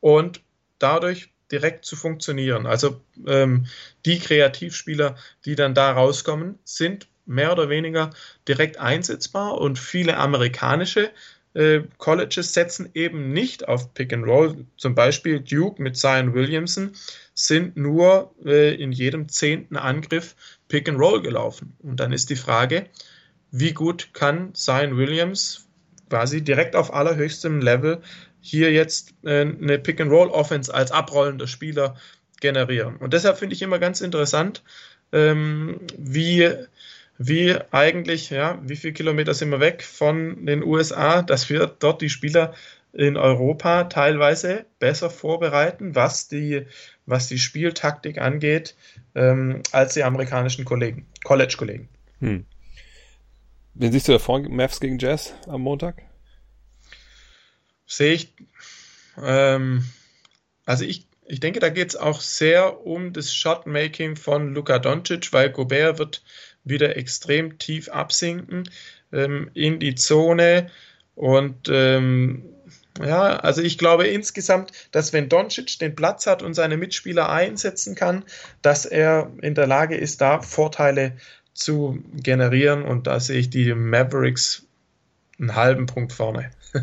und 0.00 0.40
dadurch 0.78 1.30
direkt 1.52 1.84
zu 1.84 1.94
funktionieren. 1.94 2.66
Also 2.66 3.00
ähm, 3.26 3.66
die 4.04 4.18
Kreativspieler, 4.18 5.16
die 5.44 5.54
dann 5.54 5.74
da 5.74 5.92
rauskommen, 5.92 6.58
sind 6.64 7.06
mehr 7.26 7.52
oder 7.52 7.68
weniger 7.68 8.10
direkt 8.48 8.78
einsetzbar 8.78 9.60
und 9.60 9.78
viele 9.78 10.16
amerikanische 10.16 11.10
äh, 11.54 11.82
Colleges 11.98 12.52
setzen 12.52 12.90
eben 12.94 13.32
nicht 13.32 13.66
auf 13.66 13.94
Pick 13.94 14.12
and 14.12 14.26
Roll. 14.26 14.66
Zum 14.76 14.94
Beispiel 14.94 15.40
Duke 15.40 15.82
mit 15.82 15.96
Zion 15.96 16.34
Williamson 16.34 16.92
sind 17.34 17.76
nur 17.76 18.34
äh, 18.44 18.74
in 18.74 18.92
jedem 18.92 19.28
zehnten 19.28 19.76
Angriff 19.76 20.36
Pick 20.68 20.88
and 20.88 20.98
Roll 20.98 21.22
gelaufen. 21.22 21.74
Und 21.82 22.00
dann 22.00 22.12
ist 22.12 22.30
die 22.30 22.36
Frage, 22.36 22.86
wie 23.50 23.72
gut 23.72 24.10
kann 24.12 24.54
Zion 24.54 24.96
Williams 24.96 25.66
quasi 26.10 26.42
direkt 26.42 26.76
auf 26.76 26.92
allerhöchstem 26.92 27.60
Level 27.60 28.02
hier 28.40 28.70
jetzt 28.70 29.14
äh, 29.24 29.40
eine 29.40 29.78
Pick 29.78 30.00
and 30.00 30.10
Roll 30.10 30.28
Offense 30.28 30.72
als 30.72 30.92
abrollender 30.92 31.48
Spieler 31.48 31.96
generieren. 32.40 32.96
Und 32.96 33.12
deshalb 33.12 33.38
finde 33.38 33.54
ich 33.54 33.62
immer 33.62 33.78
ganz 33.78 34.00
interessant, 34.02 34.62
ähm, 35.12 35.80
wie 35.96 36.52
wie 37.18 37.56
eigentlich, 37.70 38.30
ja, 38.30 38.58
wie 38.62 38.76
viele 38.76 38.92
Kilometer 38.92 39.34
sind 39.34 39.50
wir 39.50 39.60
weg 39.60 39.82
von 39.82 40.44
den 40.46 40.62
USA, 40.62 41.22
dass 41.22 41.48
wir 41.48 41.66
dort 41.66 42.02
die 42.02 42.10
Spieler 42.10 42.54
in 42.92 43.16
Europa 43.16 43.84
teilweise 43.84 44.64
besser 44.78 45.10
vorbereiten, 45.10 45.94
was 45.94 46.28
die, 46.28 46.66
was 47.04 47.28
die 47.28 47.38
Spieltaktik 47.38 48.18
angeht, 48.18 48.74
ähm, 49.14 49.62
als 49.72 49.94
die 49.94 50.02
amerikanischen 50.02 50.64
Kollegen, 50.64 51.06
College-Kollegen. 51.24 51.88
Hm. 52.20 52.46
Wen 53.74 53.92
siehst 53.92 54.08
du 54.08 54.12
da 54.12 54.18
vor 54.18 54.40
Mavs 54.40 54.80
gegen 54.80 54.98
Jazz 54.98 55.34
am 55.46 55.60
Montag? 55.60 56.02
Sehe 57.86 58.14
ich, 58.14 58.32
ähm, 59.22 59.84
also 60.64 60.84
ich, 60.84 61.06
ich 61.26 61.40
denke, 61.40 61.60
da 61.60 61.68
geht 61.68 61.90
es 61.90 61.96
auch 61.96 62.20
sehr 62.20 62.86
um 62.86 63.12
das 63.12 63.34
Shotmaking 63.34 64.16
von 64.16 64.54
Luka 64.54 64.78
Doncic, 64.78 65.32
weil 65.32 65.50
Gobert 65.50 65.98
wird 65.98 66.22
wieder 66.66 66.96
extrem 66.96 67.58
tief 67.58 67.88
absinken 67.88 68.68
ähm, 69.12 69.50
in 69.54 69.80
die 69.80 69.94
Zone. 69.94 70.70
Und 71.14 71.68
ähm, 71.70 72.44
ja, 73.00 73.36
also 73.36 73.62
ich 73.62 73.78
glaube 73.78 74.06
insgesamt, 74.06 74.72
dass 74.90 75.12
wenn 75.12 75.28
Doncic 75.28 75.78
den 75.78 75.94
Platz 75.94 76.26
hat 76.26 76.42
und 76.42 76.54
seine 76.54 76.76
Mitspieler 76.76 77.30
einsetzen 77.30 77.94
kann, 77.94 78.24
dass 78.62 78.84
er 78.84 79.30
in 79.42 79.54
der 79.54 79.66
Lage 79.66 79.96
ist, 79.96 80.20
da 80.20 80.40
Vorteile 80.42 81.16
zu 81.56 82.02
generieren. 82.14 82.82
Und 82.82 83.06
da 83.06 83.18
sehe 83.20 83.38
ich 83.38 83.50
die 83.50 83.74
Mavericks 83.74 84.66
einen 85.38 85.54
halben 85.54 85.86
Punkt 85.86 86.12
vorne. 86.12 86.50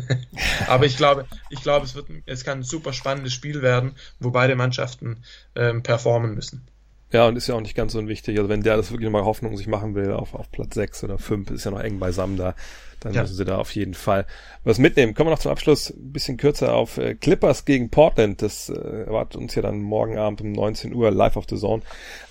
Aber 0.66 0.86
ich 0.86 0.96
glaube, 0.96 1.26
ich 1.50 1.62
glaube, 1.62 1.86
es 1.86 1.94
wird, 1.94 2.08
es 2.26 2.44
kann 2.44 2.60
ein 2.60 2.64
super 2.64 2.92
spannendes 2.92 3.32
Spiel 3.32 3.62
werden, 3.62 3.94
wo 4.18 4.30
beide 4.30 4.56
Mannschaften 4.56 5.22
ähm, 5.54 5.82
performen 5.82 6.34
müssen. 6.34 6.66
Ja, 7.14 7.28
und 7.28 7.36
ist 7.36 7.46
ja 7.46 7.54
auch 7.54 7.60
nicht 7.60 7.76
ganz 7.76 7.92
so 7.92 8.00
unwichtig. 8.00 8.36
Also 8.38 8.48
wenn 8.48 8.62
der 8.62 8.76
das 8.76 8.90
wirklich 8.90 9.08
mal 9.08 9.24
Hoffnung 9.24 9.56
sich 9.56 9.68
machen 9.68 9.94
will, 9.94 10.10
auf, 10.10 10.34
auf 10.34 10.50
Platz 10.50 10.74
6 10.74 11.04
oder 11.04 11.16
5, 11.16 11.52
ist 11.52 11.64
ja 11.64 11.70
noch 11.70 11.78
eng 11.78 12.00
beisammen 12.00 12.36
da, 12.36 12.56
dann 12.98 13.14
ja. 13.14 13.22
müssen 13.22 13.36
sie 13.36 13.44
da 13.44 13.56
auf 13.58 13.72
jeden 13.76 13.94
Fall 13.94 14.26
was 14.64 14.78
mitnehmen. 14.78 15.14
Kommen 15.14 15.28
wir 15.28 15.30
noch 15.30 15.38
zum 15.38 15.52
Abschluss 15.52 15.90
ein 15.90 16.10
bisschen 16.10 16.38
kürzer 16.38 16.74
auf 16.74 16.98
äh, 16.98 17.14
Clippers 17.14 17.66
gegen 17.66 17.88
Portland. 17.88 18.42
Das 18.42 18.68
äh, 18.68 19.04
erwartet 19.04 19.40
uns 19.40 19.54
ja 19.54 19.62
dann 19.62 19.78
morgen 19.80 20.18
Abend 20.18 20.40
um 20.40 20.50
19 20.50 20.92
Uhr 20.92 21.12
live 21.12 21.36
auf 21.36 21.46
the 21.48 21.56
Zone. 21.56 21.82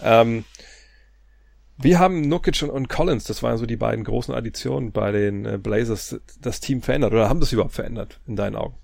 Ähm, 0.04 0.44
wir 1.78 1.98
haben 1.98 2.28
Nukic 2.28 2.62
und, 2.64 2.70
und 2.70 2.90
Collins, 2.90 3.24
das 3.24 3.42
waren 3.42 3.58
so 3.58 3.66
die 3.66 3.78
beiden 3.78 4.04
großen 4.04 4.34
Additionen 4.34 4.92
bei 4.92 5.14
den 5.14 5.46
äh, 5.46 5.58
Blazers, 5.58 6.20
das 6.42 6.60
Team 6.60 6.82
verändert 6.82 7.14
oder 7.14 7.30
haben 7.30 7.40
das 7.40 7.54
überhaupt 7.54 7.74
verändert 7.74 8.20
in 8.28 8.36
deinen 8.36 8.58
Augen? 8.58 8.76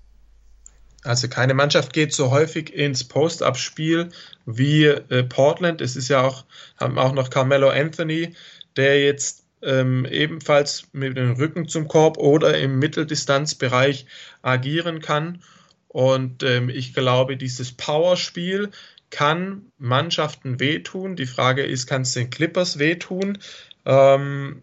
Also 1.02 1.28
keine 1.28 1.54
Mannschaft 1.54 1.92
geht 1.92 2.12
so 2.12 2.30
häufig 2.30 2.74
ins 2.74 3.04
Post-Up-Spiel 3.04 4.10
wie 4.44 4.84
äh, 4.84 5.22
Portland. 5.24 5.80
Es 5.80 5.96
ist 5.96 6.08
ja 6.08 6.22
auch, 6.22 6.44
haben 6.78 6.98
auch 6.98 7.12
noch 7.12 7.30
Carmelo 7.30 7.70
Anthony, 7.70 8.34
der 8.76 9.02
jetzt 9.02 9.44
ähm, 9.62 10.04
ebenfalls 10.04 10.84
mit 10.92 11.16
dem 11.16 11.32
Rücken 11.32 11.68
zum 11.68 11.88
Korb 11.88 12.18
oder 12.18 12.58
im 12.58 12.78
Mitteldistanzbereich 12.78 14.06
agieren 14.42 15.00
kann. 15.00 15.42
Und 15.88 16.42
ähm, 16.42 16.68
ich 16.68 16.94
glaube, 16.94 17.36
dieses 17.36 17.72
Powerspiel 17.72 18.70
kann 19.10 19.72
Mannschaften 19.78 20.60
wehtun. 20.60 21.16
Die 21.16 21.26
Frage 21.26 21.62
ist, 21.62 21.86
kann 21.86 22.02
es 22.02 22.12
den 22.12 22.30
Clippers 22.30 22.78
wehtun? 22.78 23.38
Ähm, 23.84 24.62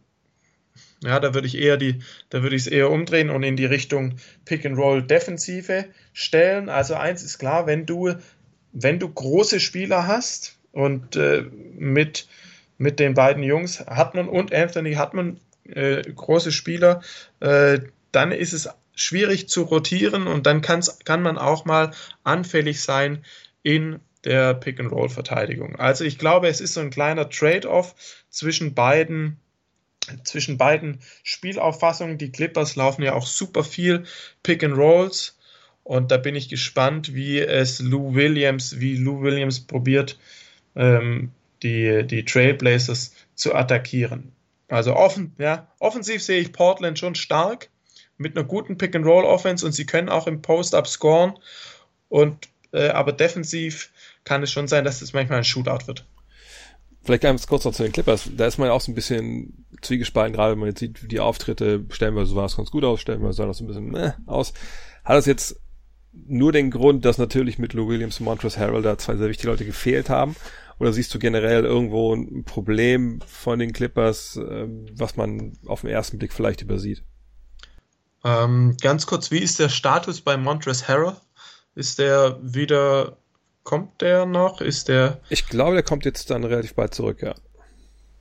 ja, 1.04 1.20
da 1.20 1.34
würde 1.34 1.48
ich 1.48 1.58
eher 1.58 1.78
die, 1.78 2.00
da 2.30 2.44
würde 2.44 2.56
ich 2.56 2.64
es 2.64 2.68
eher 2.68 2.90
umdrehen 2.90 3.30
und 3.30 3.44
in 3.44 3.56
die 3.56 3.66
Richtung 3.66 4.16
Pick 4.46 4.66
and 4.66 4.78
Roll 4.78 5.04
Defensive 5.04 5.86
stellen. 6.14 6.70
Also 6.70 6.96
eins 6.96 7.24
ist 7.24 7.38
klar, 7.38 7.68
wenn 7.68 7.86
du, 7.86 8.16
wenn 8.72 9.00
du 9.00 9.10
große 9.10 9.60
Spieler 9.60 10.08
hast 10.08 10.58
und 10.72 11.16
äh, 11.16 11.44
mit, 11.78 12.28
mit 12.78 13.00
den 13.00 13.14
beiden 13.14 13.44
Jungs, 13.44 13.80
Hartmann 13.82 14.28
und 14.28 14.54
Anthony 14.54 14.94
Hartmann, 14.94 15.40
äh, 15.66 16.02
große 16.02 16.52
Spieler, 16.52 17.02
äh, 17.40 17.80
dann 18.12 18.32
ist 18.32 18.54
es 18.54 18.70
schwierig 18.96 19.48
zu 19.50 19.64
rotieren 19.64 20.26
und 20.28 20.46
dann 20.48 20.62
kann's, 20.62 21.00
kann 21.06 21.22
man 21.22 21.38
auch 21.38 21.66
mal 21.66 21.92
anfällig 22.24 22.82
sein 22.82 23.24
in 23.62 24.00
der 24.24 24.56
Pick-and-Roll-Verteidigung. 24.56 25.76
Also 25.76 26.04
ich 26.04 26.18
glaube, 26.18 26.48
es 26.48 26.60
ist 26.60 26.74
so 26.74 26.82
ein 26.82 26.90
kleiner 26.90 27.30
Trade-off 27.30 27.96
zwischen 28.30 28.74
beiden 28.74 29.38
zwischen 30.24 30.58
beiden 30.58 31.00
Spielauffassungen. 31.24 32.18
Die 32.18 32.32
Clippers 32.32 32.76
laufen 32.76 33.04
ja 33.04 33.14
auch 33.14 33.26
super 33.26 33.64
viel 33.64 34.06
Pick 34.44 34.64
and 34.64 34.78
Rolls 34.78 35.38
und 35.84 36.12
da 36.12 36.18
bin 36.18 36.36
ich 36.36 36.50
gespannt, 36.50 37.14
wie 37.16 37.40
es 37.40 37.80
Lou 37.80 38.14
Williams, 38.14 38.80
wie 38.80 38.98
Lou 38.98 39.22
Williams 39.22 39.62
probiert, 39.62 40.20
ähm, 40.76 41.32
die, 41.64 42.06
die 42.06 42.26
Trailblazers 42.26 43.14
zu 43.36 43.56
attackieren. 43.56 44.34
Also 44.68 44.96
offen, 44.96 45.34
ja, 45.38 45.72
offensiv 45.80 46.22
sehe 46.22 46.42
ich 46.42 46.52
Portland 46.52 47.00
schon 47.00 47.16
stark 47.16 47.70
mit 48.18 48.36
einer 48.36 48.46
guten 48.46 48.78
Pick 48.78 48.96
and 48.96 49.06
Roll 49.06 49.24
Offense 49.24 49.66
und 49.66 49.72
sie 49.72 49.86
können 49.86 50.10
auch 50.10 50.28
im 50.28 50.42
Post-up 50.42 50.88
scoren 50.88 51.40
und 52.10 52.50
äh, 52.74 52.90
aber 52.90 53.14
defensiv 53.14 53.92
kann 54.26 54.44
es 54.44 54.52
schon 54.52 54.68
sein, 54.68 54.84
dass 54.84 55.02
es 55.02 55.14
manchmal 55.14 55.38
ein 55.38 55.44
Shootout 55.46 55.88
wird. 55.88 56.06
Vielleicht 57.08 57.24
ganz 57.24 57.48
kurz 57.48 57.64
noch 57.64 57.72
zu 57.72 57.84
den 57.84 57.94
Clippers. 57.94 58.30
Da 58.36 58.48
ist 58.48 58.58
man 58.58 58.68
ja 58.68 58.74
auch 58.74 58.82
so 58.82 58.92
ein 58.92 58.96
bisschen 58.96 59.66
zwiegespalten, 59.82 60.36
gerade 60.36 60.52
wenn 60.52 60.60
man 60.60 60.68
jetzt 60.68 60.80
sieht, 60.80 61.10
die 61.10 61.22
Auftritte, 61.22 61.86
stellen 61.90 62.16
wir 62.16 62.26
so 62.26 62.36
war 62.36 62.50
ganz 62.50 62.70
gut 62.70 62.84
aus, 62.84 63.00
stellen 63.00 63.22
wir 63.22 63.32
sah 63.32 63.46
das 63.46 63.62
ein 63.62 63.68
bisschen 63.68 63.96
äh, 63.96 64.12
aus. 64.26 64.52
Hat 65.06 65.16
das 65.16 65.26
jetzt 65.26 65.58
nur 66.12 66.52
den 66.52 66.70
Grund, 66.70 67.06
dass 67.06 67.18
natürlich 67.18 67.60
mit 67.60 67.72
Lou 67.72 67.88
Williams 67.88 68.20
und 68.20 68.26
Montrezl 68.26 68.60
Harrell 68.60 68.82
da 68.82 68.98
zwei 68.98 69.16
sehr 69.16 69.30
wichtige 69.30 69.48
Leute 69.48 69.64
gefehlt 69.64 70.10
haben? 70.10 70.36
Oder 70.80 70.92
siehst 70.92 71.14
du 71.14 71.18
generell 71.18 71.64
irgendwo 71.64 72.14
ein 72.14 72.44
Problem 72.44 73.22
von 73.26 73.58
den 73.58 73.72
Clippers, 73.72 74.36
äh, 74.36 74.68
was 74.92 75.16
man 75.16 75.54
auf 75.66 75.82
den 75.82 75.90
ersten 75.90 76.18
Blick 76.18 76.34
vielleicht 76.34 76.62
übersieht? 76.62 77.06
Ähm, 78.26 78.76
ganz 78.82 79.06
kurz, 79.06 79.32
wie 79.32 79.40
ist 79.40 79.60
der 79.60 79.70
Status 79.70 80.20
bei 80.20 80.36
Montrezl 80.36 80.90
Harrell? 80.90 81.16
Ist 81.74 82.00
der 82.00 82.38
wieder, 82.42 83.16
kommt 83.68 84.00
der 84.00 84.26
noch? 84.26 84.62
Ist 84.62 84.88
der. 84.88 85.20
Ich 85.28 85.46
glaube, 85.46 85.74
der 85.74 85.84
kommt 85.84 86.06
jetzt 86.06 86.30
dann 86.30 86.46
relativ 86.46 86.74
bald 86.74 86.94
zurück, 86.94 87.22
ja. 87.22 87.36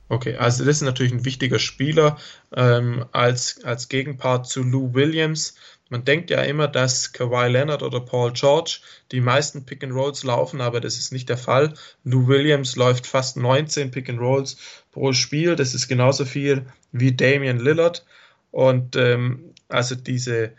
Okay, 0.09 0.35
also 0.35 0.65
das 0.65 0.75
ist 0.75 0.81
natürlich 0.81 1.13
ein 1.13 1.23
wichtiger 1.23 1.57
Spieler 1.57 2.17
ähm, 2.53 3.05
als, 3.13 3.63
als 3.63 3.87
Gegenpart 3.87 4.45
zu 4.45 4.61
Lou 4.61 4.93
Williams. 4.93 5.55
Man 5.87 6.03
denkt 6.03 6.31
ja 6.31 6.41
immer, 6.41 6.67
dass 6.67 7.13
Kawhi 7.13 7.47
Leonard 7.47 7.81
oder 7.81 8.01
Paul 8.01 8.33
George 8.33 8.79
die 9.13 9.21
meisten 9.21 9.65
Pick 9.65 9.85
and 9.85 9.93
Rolls 9.93 10.25
laufen, 10.25 10.59
aber 10.59 10.81
das 10.81 10.97
ist 10.97 11.13
nicht 11.13 11.29
der 11.29 11.37
Fall. 11.37 11.73
Lou 12.03 12.27
Williams 12.27 12.75
läuft 12.75 13.07
fast 13.07 13.37
19 13.37 13.91
Pick 13.91 14.09
and 14.09 14.19
Rolls 14.19 14.57
pro 14.91 15.13
Spiel. 15.13 15.55
Das 15.55 15.73
ist 15.73 15.87
genauso 15.87 16.25
viel 16.25 16.65
wie 16.91 17.15
Damian 17.15 17.59
Lillard. 17.59 18.05
Und 18.51 18.97
ähm, 18.97 19.53
also 19.69 19.95
diese, 19.95 20.51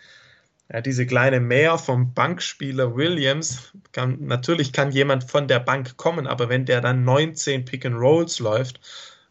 ja, 0.72 0.80
diese 0.80 1.06
kleine 1.06 1.40
Mehr 1.40 1.78
vom 1.78 2.12
Bankspieler 2.14 2.94
Williams, 2.94 3.72
kann, 3.92 4.18
natürlich 4.20 4.72
kann 4.72 4.92
jemand 4.92 5.24
von 5.24 5.48
der 5.48 5.60
Bank 5.60 5.96
kommen, 5.96 6.26
aber 6.26 6.48
wenn 6.48 6.66
der 6.66 6.80
dann 6.80 7.04
19 7.04 7.64
Pick 7.64 7.86
and 7.86 7.96
Rolls 7.96 8.38
läuft, 8.38 8.80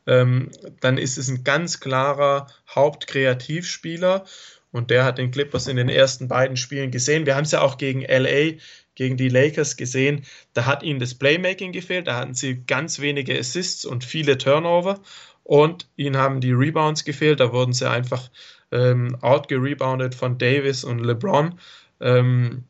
ähm, 0.08 0.50
dann 0.80 0.97
ist 0.97 1.17
es 1.17 1.28
ein 1.28 1.43
ganz 1.43 1.80
klarer 1.80 2.47
Hauptkreativspieler 2.73 4.26
und 4.71 4.89
der 4.89 5.06
hat 5.06 5.17
den 5.17 5.32
Clippers 5.32 5.67
in 5.67 5.78
den 5.78 5.89
ersten 5.89 6.28
beiden 6.28 6.58
Spielen 6.58 6.91
gesehen. 6.91 7.26
Wir 7.26 7.36
haben 7.36 7.43
es 7.43 7.52
ja 7.52 7.62
auch 7.62 7.78
gegen 7.78 8.02
LA, 8.02 8.58
gegen 8.95 9.17
die 9.17 9.30
Lakers 9.30 9.78
gesehen. 9.78 10.26
Da 10.54 10.65
hat 10.65 10.84
ihnen 10.84 11.00
das 11.00 11.15
Playmaking 11.15 11.71
gefehlt. 11.71 12.08
Da 12.08 12.15
hatten 12.15 12.34
sie 12.34 12.63
ganz 12.65 13.00
wenige 13.00 13.38
Assists 13.38 13.86
und 13.86 14.04
viele 14.04 14.38
Turnover. 14.38 15.00
Und 15.43 15.88
ihnen 15.95 16.17
haben 16.17 16.41
die 16.41 16.52
Rebounds 16.52 17.06
gefehlt. 17.06 17.39
Da 17.39 17.54
wurden 17.54 17.73
sie 17.73 17.89
einfach 17.89 18.30
ähm, 18.71 19.17
outgerebounded 19.21 20.15
von 20.15 20.38
Davis 20.38 20.84
und 20.84 20.99
LeBron. 20.99 21.60
Ähm, 21.99 22.63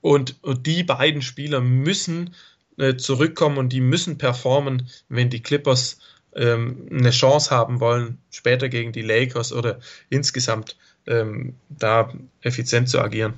und, 0.00 0.42
und, 0.42 0.66
die 0.66 0.82
beiden 0.82 1.22
Spieler 1.22 1.60
müssen 1.60 2.34
äh, 2.78 2.96
zurückkommen 2.96 3.58
und 3.58 3.72
die 3.72 3.80
müssen 3.80 4.18
performen, 4.18 4.88
wenn 5.08 5.30
die 5.30 5.42
Clippers 5.42 5.98
ähm, 6.34 6.88
eine 6.90 7.10
Chance 7.10 7.50
haben 7.50 7.80
wollen, 7.80 8.18
später 8.30 8.68
gegen 8.68 8.92
die 8.92 9.02
Lakers 9.02 9.52
oder 9.52 9.78
insgesamt 10.10 10.76
ähm, 11.06 11.54
da 11.68 12.12
effizient 12.42 12.88
zu 12.88 13.00
agieren. 13.00 13.34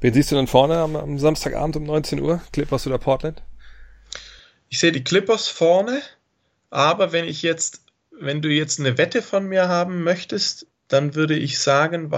Wen 0.00 0.12
siehst 0.12 0.30
du 0.30 0.36
dann 0.36 0.46
vorne 0.46 0.78
am, 0.78 0.96
am, 0.96 1.18
Samstagabend 1.18 1.76
um 1.76 1.84
19 1.84 2.20
Uhr? 2.20 2.40
Clippers 2.52 2.86
oder 2.86 2.98
Portland? 2.98 3.42
Ich 4.68 4.78
sehe 4.78 4.92
die 4.92 5.04
Clippers 5.04 5.48
vorne, 5.48 6.02
aber 6.70 7.12
wenn 7.12 7.24
ich 7.24 7.42
jetzt, 7.42 7.82
wenn 8.10 8.42
du 8.42 8.48
jetzt 8.48 8.80
eine 8.80 8.98
Wette 8.98 9.22
von 9.22 9.46
mir 9.46 9.68
haben 9.68 10.02
möchtest, 10.02 10.66
dann 10.94 11.16
würde 11.16 11.36
ich 11.36 11.58
sagen, 11.58 12.12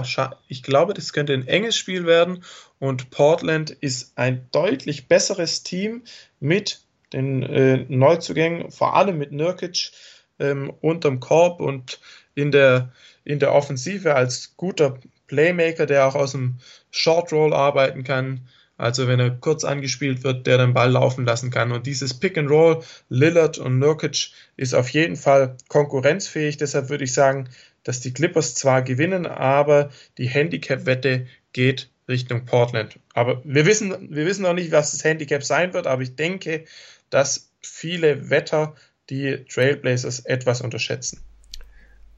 ich 0.47 0.61
glaube, 0.61 0.93
das 0.93 1.11
könnte 1.11 1.33
ein 1.33 1.47
enges 1.47 1.75
Spiel 1.75 2.05
werden 2.05 2.43
und 2.77 3.09
Portland 3.09 3.71
ist 3.71 4.15
ein 4.15 4.47
deutlich 4.51 5.07
besseres 5.07 5.63
Team 5.63 6.03
mit 6.39 6.81
den 7.11 7.41
äh, 7.41 7.85
Neuzugängen, 7.89 8.69
vor 8.69 8.95
allem 8.95 9.17
mit 9.17 9.31
Nurkic 9.31 9.89
ähm, 10.37 10.71
unterm 10.81 11.19
Korb 11.19 11.59
und 11.59 11.99
in 12.35 12.51
der, 12.51 12.93
in 13.23 13.39
der 13.39 13.55
Offensive 13.55 14.13
als 14.13 14.55
guter 14.57 14.99
Playmaker, 15.25 15.87
der 15.87 16.05
auch 16.05 16.15
aus 16.15 16.33
dem 16.33 16.59
Short 16.91 17.33
Roll 17.33 17.55
arbeiten 17.55 18.03
kann. 18.03 18.47
Also 18.77 19.07
wenn 19.07 19.19
er 19.19 19.31
kurz 19.31 19.63
angespielt 19.63 20.23
wird, 20.23 20.45
der 20.45 20.59
den 20.59 20.75
Ball 20.75 20.91
laufen 20.91 21.25
lassen 21.25 21.49
kann. 21.49 21.71
Und 21.71 21.87
dieses 21.87 22.13
Pick 22.13 22.37
and 22.37 22.51
Roll, 22.51 22.83
Lillard 23.09 23.57
und 23.57 23.79
Nurkic 23.79 24.29
ist 24.55 24.75
auf 24.75 24.89
jeden 24.89 25.15
Fall 25.15 25.57
konkurrenzfähig. 25.67 26.57
Deshalb 26.57 26.89
würde 26.89 27.05
ich 27.05 27.13
sagen, 27.13 27.49
dass 27.87 28.01
die 28.01 28.11
Clippers 28.11 28.53
zwar 28.53 28.81
gewinnen, 28.81 29.25
aber 29.25 29.91
die 30.17 30.27
Handicap-Wette 30.27 31.25
geht 31.53 31.89
Richtung 32.09 32.43
Portland. 32.43 32.99
Aber 33.13 33.41
wir 33.45 33.65
wissen, 33.65 34.13
wir 34.13 34.25
wissen 34.25 34.41
noch 34.41 34.53
nicht, 34.53 34.73
was 34.73 34.91
das 34.91 35.05
Handicap 35.05 35.41
sein 35.41 35.73
wird, 35.73 35.87
aber 35.87 36.01
ich 36.01 36.17
denke, 36.17 36.65
dass 37.09 37.49
viele 37.61 38.29
Wetter 38.29 38.75
die 39.09 39.45
Trailblazers 39.45 40.19
etwas 40.19 40.59
unterschätzen. 40.59 41.21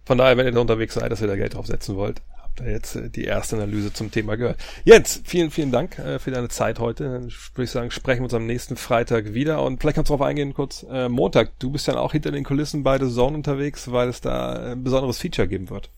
Von 0.05 0.17
daher, 0.17 0.37
wenn 0.37 0.47
ihr 0.47 0.51
da 0.51 0.59
unterwegs 0.59 0.95
seid, 0.95 1.11
dass 1.11 1.21
ihr 1.21 1.27
da 1.27 1.35
Geld 1.35 1.53
draufsetzen 1.53 1.95
wollt, 1.95 2.19
habt 2.59 2.69
jetzt 2.69 2.95
äh, 2.95 3.09
die 3.09 3.25
erste 3.25 3.55
Analyse 3.55 3.91
zum 3.93 4.11
Thema 4.11 4.37
gehört. 4.37 4.59
Jens, 4.83 5.21
vielen, 5.25 5.49
vielen 5.51 5.71
Dank 5.71 5.97
äh, 5.99 6.19
für 6.19 6.31
deine 6.31 6.49
Zeit 6.49 6.79
heute. 6.79 7.05
Dann 7.05 7.23
würde 7.23 7.63
ich 7.63 7.71
sagen, 7.71 7.91
sprechen 7.91 8.21
wir 8.21 8.25
uns 8.25 8.33
am 8.33 8.45
nächsten 8.45 8.75
Freitag 8.77 9.33
wieder 9.33 9.63
und 9.63 9.81
vielleicht 9.81 9.95
kannst 9.95 10.09
du 10.09 10.13
darauf 10.13 10.27
eingehen 10.27 10.53
kurz. 10.53 10.85
Äh, 10.89 11.07
Montag, 11.09 11.59
du 11.59 11.71
bist 11.71 11.87
ja 11.87 11.97
auch 11.97 12.11
hinter 12.11 12.31
den 12.31 12.43
Kulissen 12.43 12.83
bei 12.83 12.99
The 12.99 13.09
Zone 13.09 13.37
unterwegs, 13.37 13.91
weil 13.91 14.09
es 14.09 14.21
da 14.21 14.71
ein 14.71 14.83
besonderes 14.83 15.17
Feature 15.17 15.47
geben 15.47 15.69
wird. 15.69 15.89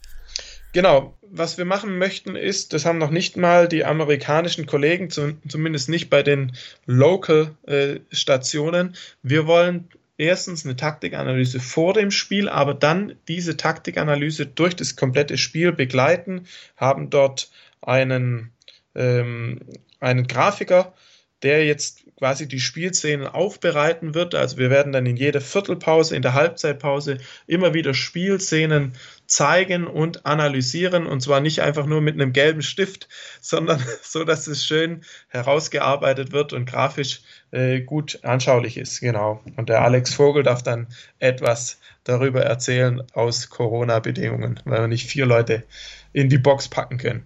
Genau, 0.74 1.18
was 1.22 1.58
wir 1.58 1.66
machen 1.66 1.98
möchten 1.98 2.38
ist, 2.38 2.72
das 2.72 2.86
haben 2.86 2.98
noch 2.98 3.10
nicht 3.10 3.36
mal 3.36 3.68
die 3.68 3.84
amerikanischen 3.84 4.66
Kollegen, 4.66 5.10
zumindest 5.10 5.90
nicht 5.90 6.10
bei 6.10 6.24
den 6.24 6.54
Local-Stationen. 6.86 8.96
Wir 9.22 9.48
wollen 9.48 9.90
erstens 10.22 10.66
eine 10.66 10.76
Taktikanalyse 10.76 11.60
vor 11.60 11.94
dem 11.94 12.12
Spiel, 12.12 12.48
aber 12.48 12.76
dann 12.76 13.16
diese 13.28 13.58
Taktikanalyse 13.58 14.46
durch 14.46 14.76
das 14.76 14.96
komplette 14.96 15.38
Spiel 15.38 15.72
begleiten, 15.72 16.46
haben 16.78 17.10
dort 17.10 17.50
einen, 17.82 18.52
ähm, 18.94 19.62
einen 20.00 20.28
Grafiker, 20.28 20.94
der 21.42 21.66
jetzt 21.66 22.04
quasi 22.18 22.48
die 22.48 22.60
Spielszenen 22.60 23.26
aufbereiten 23.26 24.14
wird. 24.14 24.36
Also 24.36 24.58
wir 24.58 24.70
werden 24.70 24.92
dann 24.92 25.08
in 25.08 25.18
jeder 25.18 25.42
Viertelpause, 25.42 26.16
in 26.16 26.22
der 26.22 26.36
Halbzeitpause 26.36 27.18
immer 27.48 27.74
wieder 27.74 27.96
Spielszenen 27.96 28.94
zeigen 29.32 29.88
und 29.88 30.26
analysieren 30.26 31.08
und 31.08 31.22
zwar 31.22 31.40
nicht 31.40 31.62
einfach 31.62 31.86
nur 31.86 32.02
mit 32.02 32.16
einem 32.16 32.34
gelben 32.34 32.62
Stift, 32.62 33.08
sondern 33.42 33.82
so, 34.02 34.24
dass 34.26 34.48
es 34.48 34.66
schön 34.66 35.02
herausgearbeitet 35.30 36.34
wird 36.34 36.52
und 36.54 36.66
grafisch 36.66 37.22
äh, 37.52 37.80
gut 37.80 38.20
anschaulich 38.24 38.78
ist. 38.78 39.00
Genau. 39.00 39.42
Und 39.56 39.70
der 39.70 39.84
Alex 39.84 40.14
Vogel 40.14 40.44
darf 40.44 40.64
dann 40.64 40.88
etwas 41.20 41.80
darüber 42.04 42.42
erzählen 42.42 43.04
aus 43.14 43.50
Corona-Bedingungen, 43.50 44.60
weil 44.66 44.82
wir 44.82 44.88
nicht 44.88 45.08
vier 45.08 45.26
Leute 45.26 45.64
in 46.12 46.28
die 46.28 46.38
Box 46.38 46.68
packen 46.68 46.98
können. 46.98 47.26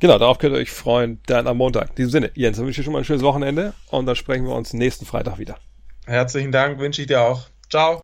Genau, 0.00 0.18
darauf 0.18 0.38
könnt 0.38 0.54
ihr 0.54 0.58
euch 0.58 0.72
freuen, 0.72 1.20
dann 1.26 1.46
am 1.46 1.58
Montag. 1.58 1.90
In 1.90 1.94
diesem 1.96 2.10
Sinne, 2.10 2.30
Jens, 2.34 2.56
dann 2.56 2.66
wünsche 2.66 2.80
ich 2.80 2.84
schon 2.84 2.92
mal 2.92 2.98
ein 2.98 3.04
schönes 3.04 3.22
Wochenende 3.22 3.74
und 3.90 4.06
dann 4.06 4.16
sprechen 4.16 4.44
wir 4.44 4.54
uns 4.54 4.72
nächsten 4.72 5.06
Freitag 5.06 5.38
wieder. 5.38 5.58
Herzlichen 6.04 6.50
Dank, 6.50 6.80
wünsche 6.80 7.02
ich 7.02 7.06
dir 7.06 7.22
auch. 7.22 7.46
Ciao. 7.70 8.03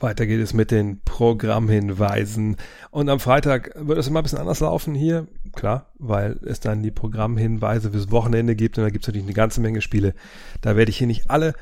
Weiter 0.00 0.26
geht 0.26 0.40
es 0.40 0.52
mit 0.52 0.70
den 0.70 1.00
Programmhinweisen. 1.04 2.56
Und 2.90 3.08
am 3.08 3.20
Freitag 3.20 3.72
wird 3.76 3.98
es 3.98 4.08
immer 4.08 4.20
ein 4.20 4.24
bisschen 4.24 4.38
anders 4.38 4.60
laufen 4.60 4.94
hier. 4.94 5.26
Klar, 5.54 5.86
weil 5.98 6.38
es 6.44 6.60
dann 6.60 6.82
die 6.82 6.90
Programmhinweise 6.90 7.90
fürs 7.90 8.10
Wochenende 8.10 8.56
gibt 8.56 8.76
und 8.76 8.84
da 8.84 8.90
gibt 8.90 9.04
es 9.04 9.08
natürlich 9.08 9.26
eine 9.26 9.34
ganze 9.34 9.60
Menge 9.60 9.80
Spiele. 9.80 10.14
Da 10.60 10.76
werde 10.76 10.90
ich 10.90 10.98
hier 10.98 11.06
nicht 11.06 11.30
alle 11.30 11.54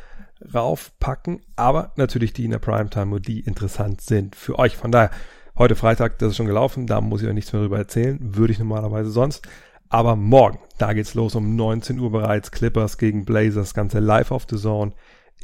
raufpacken, 0.52 1.40
aber 1.56 1.92
natürlich 1.96 2.32
die 2.32 2.44
in 2.44 2.50
der 2.50 2.58
Primetime 2.58 3.14
und 3.14 3.28
die 3.28 3.40
interessant 3.40 4.00
sind 4.00 4.34
für 4.34 4.58
euch. 4.58 4.76
Von 4.76 4.90
daher, 4.90 5.10
heute 5.56 5.76
Freitag, 5.76 6.18
das 6.18 6.30
ist 6.30 6.36
schon 6.36 6.46
gelaufen, 6.46 6.86
da 6.86 7.00
muss 7.00 7.22
ich 7.22 7.28
euch 7.28 7.34
nichts 7.34 7.52
mehr 7.52 7.60
darüber 7.60 7.78
erzählen, 7.78 8.18
würde 8.20 8.52
ich 8.52 8.58
normalerweise 8.58 9.10
sonst. 9.10 9.46
Aber 9.88 10.16
morgen, 10.16 10.58
da 10.78 10.94
geht's 10.94 11.14
los 11.14 11.34
um 11.34 11.54
19 11.54 11.98
Uhr 11.98 12.10
bereits, 12.10 12.50
Clippers 12.50 12.96
gegen 12.96 13.24
Blazers, 13.24 13.74
ganze 13.74 13.98
live 13.98 14.30
auf 14.30 14.46
the 14.48 14.56
Zone. 14.56 14.92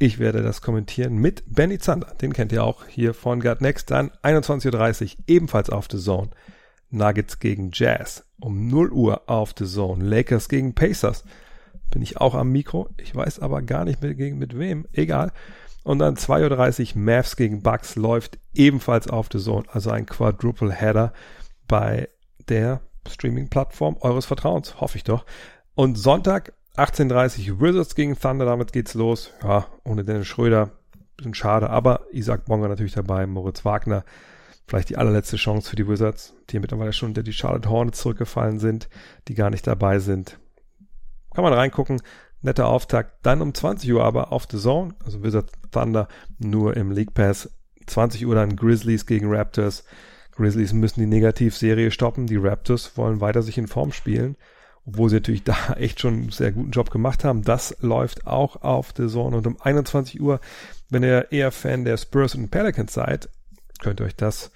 Ich 0.01 0.21
werde 0.21 0.43
das 0.43 0.63
kommentieren 0.63 1.17
mit 1.17 1.43
Benny 1.47 1.79
Zander. 1.79 2.15
Den 2.23 2.33
kennt 2.33 2.53
ihr 2.53 2.63
auch 2.63 2.87
hier 2.87 3.15
von 3.15 3.41
Gut 3.41 3.61
Next. 3.61 3.91
Dann 3.91 4.11
21.30 4.23 5.03
Uhr 5.03 5.25
ebenfalls 5.27 5.71
auf 5.71 5.89
The 5.91 5.99
Zone. 5.99 6.31
Nuggets 6.91 7.41
gegen 7.41 7.71
Jazz. 7.73 8.25
Um 8.39 8.69
0 8.69 8.93
Uhr 8.93 9.29
auf 9.29 9.55
The 9.59 9.67
Zone. 9.67 10.05
Lakers 10.05 10.49
gegen 10.49 10.77
Pacers. 10.77 11.25
Bin 11.91 12.01
ich 12.01 12.19
auch 12.19 12.37
am 12.37 12.53
Mikro. 12.53 12.91
Ich 12.97 13.13
weiß 13.13 13.41
aber 13.41 13.61
gar 13.63 13.85
nicht 13.85 14.01
mit, 14.01 14.17
gegen 14.17 14.39
mit 14.39 14.57
wem. 14.57 14.87
Egal. 14.93 15.33
Und 15.83 15.99
dann 15.99 16.15
2.30 16.15 16.95
Uhr 16.95 17.03
Mavs 17.03 17.35
gegen 17.35 17.63
Bucks 17.63 17.97
läuft 17.97 18.39
ebenfalls 18.55 19.09
auf 19.09 19.29
The 19.33 19.41
Zone. 19.41 19.65
Also 19.73 19.91
ein 19.91 20.07
Quadruple 20.07 20.73
Header 20.73 21.13
bei 21.67 22.09
der 22.49 22.83
Streaming-Plattform 23.09 23.97
eures 24.01 24.27
Vertrauens. 24.27 24.81
Hoffe 24.81 24.97
ich 24.97 25.03
doch. 25.03 25.27
Und 25.75 25.99
Sonntag 25.99 26.53
18.30 26.79 27.61
Wizards 27.61 27.97
gegen 27.97 28.17
Thunder, 28.17 28.45
damit 28.45 28.73
geht's 28.73 28.95
los. 28.95 29.33
Ja, 29.43 29.67
ohne 29.85 30.05
Dennis 30.05 30.29
Schröder, 30.29 30.71
bisschen 31.17 31.35
schade, 31.35 31.71
aber 31.71 32.07
Isaac 32.13 32.45
Bonga 32.45 32.69
natürlich 32.69 32.95
dabei, 32.95 33.27
Moritz 33.27 33.65
Wagner. 33.65 34.05
Vielleicht 34.69 34.91
die 34.91 34.97
allerletzte 34.97 35.37
Chance 35.37 35.71
für 35.71 35.77
die 35.77 35.89
Wizards, 35.89 36.35
die 36.51 36.61
mittlerweile 36.61 36.93
schon 36.93 37.09
unter 37.09 37.25
die 37.25 37.33
Charlotte 37.33 37.69
Hornets 37.69 37.99
zurückgefallen 38.01 38.61
sind, 38.61 38.89
die 39.27 39.35
gar 39.35 39.51
nicht 39.51 39.67
dabei 39.67 39.99
sind. 39.99 40.39
Kann 41.35 41.43
man 41.43 41.53
reingucken. 41.53 42.01
Netter 42.43 42.69
Auftakt. 42.69 43.27
Dann 43.27 43.43
um 43.43 43.53
20 43.53 43.93
Uhr 43.93 44.05
aber 44.05 44.31
auf 44.31 44.47
The 44.49 44.59
Zone, 44.59 44.95
also 45.05 45.25
Wizards 45.25 45.53
Thunder 45.73 46.07
nur 46.39 46.77
im 46.77 46.93
League 46.93 47.13
Pass. 47.13 47.51
20 47.87 48.25
Uhr 48.25 48.37
dann 48.37 48.55
Grizzlies 48.55 49.05
gegen 49.07 49.35
Raptors. 49.35 49.83
Grizzlies 50.31 50.73
müssen 50.73 51.01
die 51.01 51.07
Negativserie 51.07 51.91
stoppen. 51.91 52.29
Die 52.29 52.37
Raptors 52.37 52.97
wollen 52.97 53.21
weiter 53.21 53.43
sich 53.43 53.59
in 53.59 53.67
Form 53.67 53.91
spielen 53.91 54.37
obwohl 54.89 55.11
sie 55.11 55.17
natürlich 55.17 55.45
da 55.45 55.75
echt 55.75 56.01
schon 56.01 56.15
einen 56.15 56.31
sehr 56.31 56.53
guten 56.53 56.71
Job 56.71 56.91
gemacht 56.91 57.25
haben. 57.25 57.43
Das 57.43 57.77
läuft 57.81 58.27
auch 58.27 58.63
auf 58.63 58.93
The 58.97 59.07
Zone 59.07 59.37
und 59.37 59.47
um 59.47 59.61
21 59.61 60.21
Uhr, 60.21 60.41
wenn 60.89 61.03
ihr 61.03 61.31
eher 61.31 61.53
Fan 61.53 61.85
der 61.85 61.97
Spurs 61.97 62.35
und 62.35 62.51
Pelicans 62.51 62.95
seid, 62.95 63.29
könnt 63.81 64.01
ihr 64.01 64.07
euch 64.07 64.17
das 64.17 64.51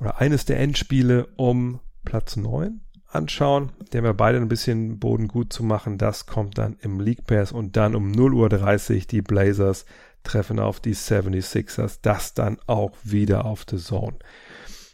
oder 0.00 0.20
eines 0.20 0.44
der 0.44 0.58
Endspiele 0.58 1.28
um 1.36 1.80
Platz 2.04 2.36
9 2.36 2.80
anschauen. 3.06 3.70
Haben 3.94 4.04
ja 4.04 4.12
beide 4.12 4.38
ein 4.38 4.48
bisschen 4.48 4.98
Boden 4.98 5.28
gut 5.28 5.52
zu 5.52 5.62
machen. 5.62 5.98
Das 5.98 6.26
kommt 6.26 6.58
dann 6.58 6.76
im 6.82 7.00
League 7.00 7.26
Pass 7.26 7.52
und 7.52 7.76
dann 7.76 7.94
um 7.94 8.10
0.30 8.10 8.94
Uhr 8.94 9.00
die 9.06 9.22
Blazers 9.22 9.86
treffen 10.24 10.58
auf 10.58 10.80
die 10.80 10.94
76ers. 10.94 12.00
Das 12.02 12.34
dann 12.34 12.58
auch 12.66 12.92
wieder 13.04 13.44
auf 13.44 13.64
The 13.70 13.76
Zone. 13.76 14.16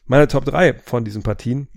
Meine 0.04 0.28
Top 0.28 0.44
3 0.44 0.74
von 0.74 1.04
diesen 1.04 1.22
Partien. 1.22 1.68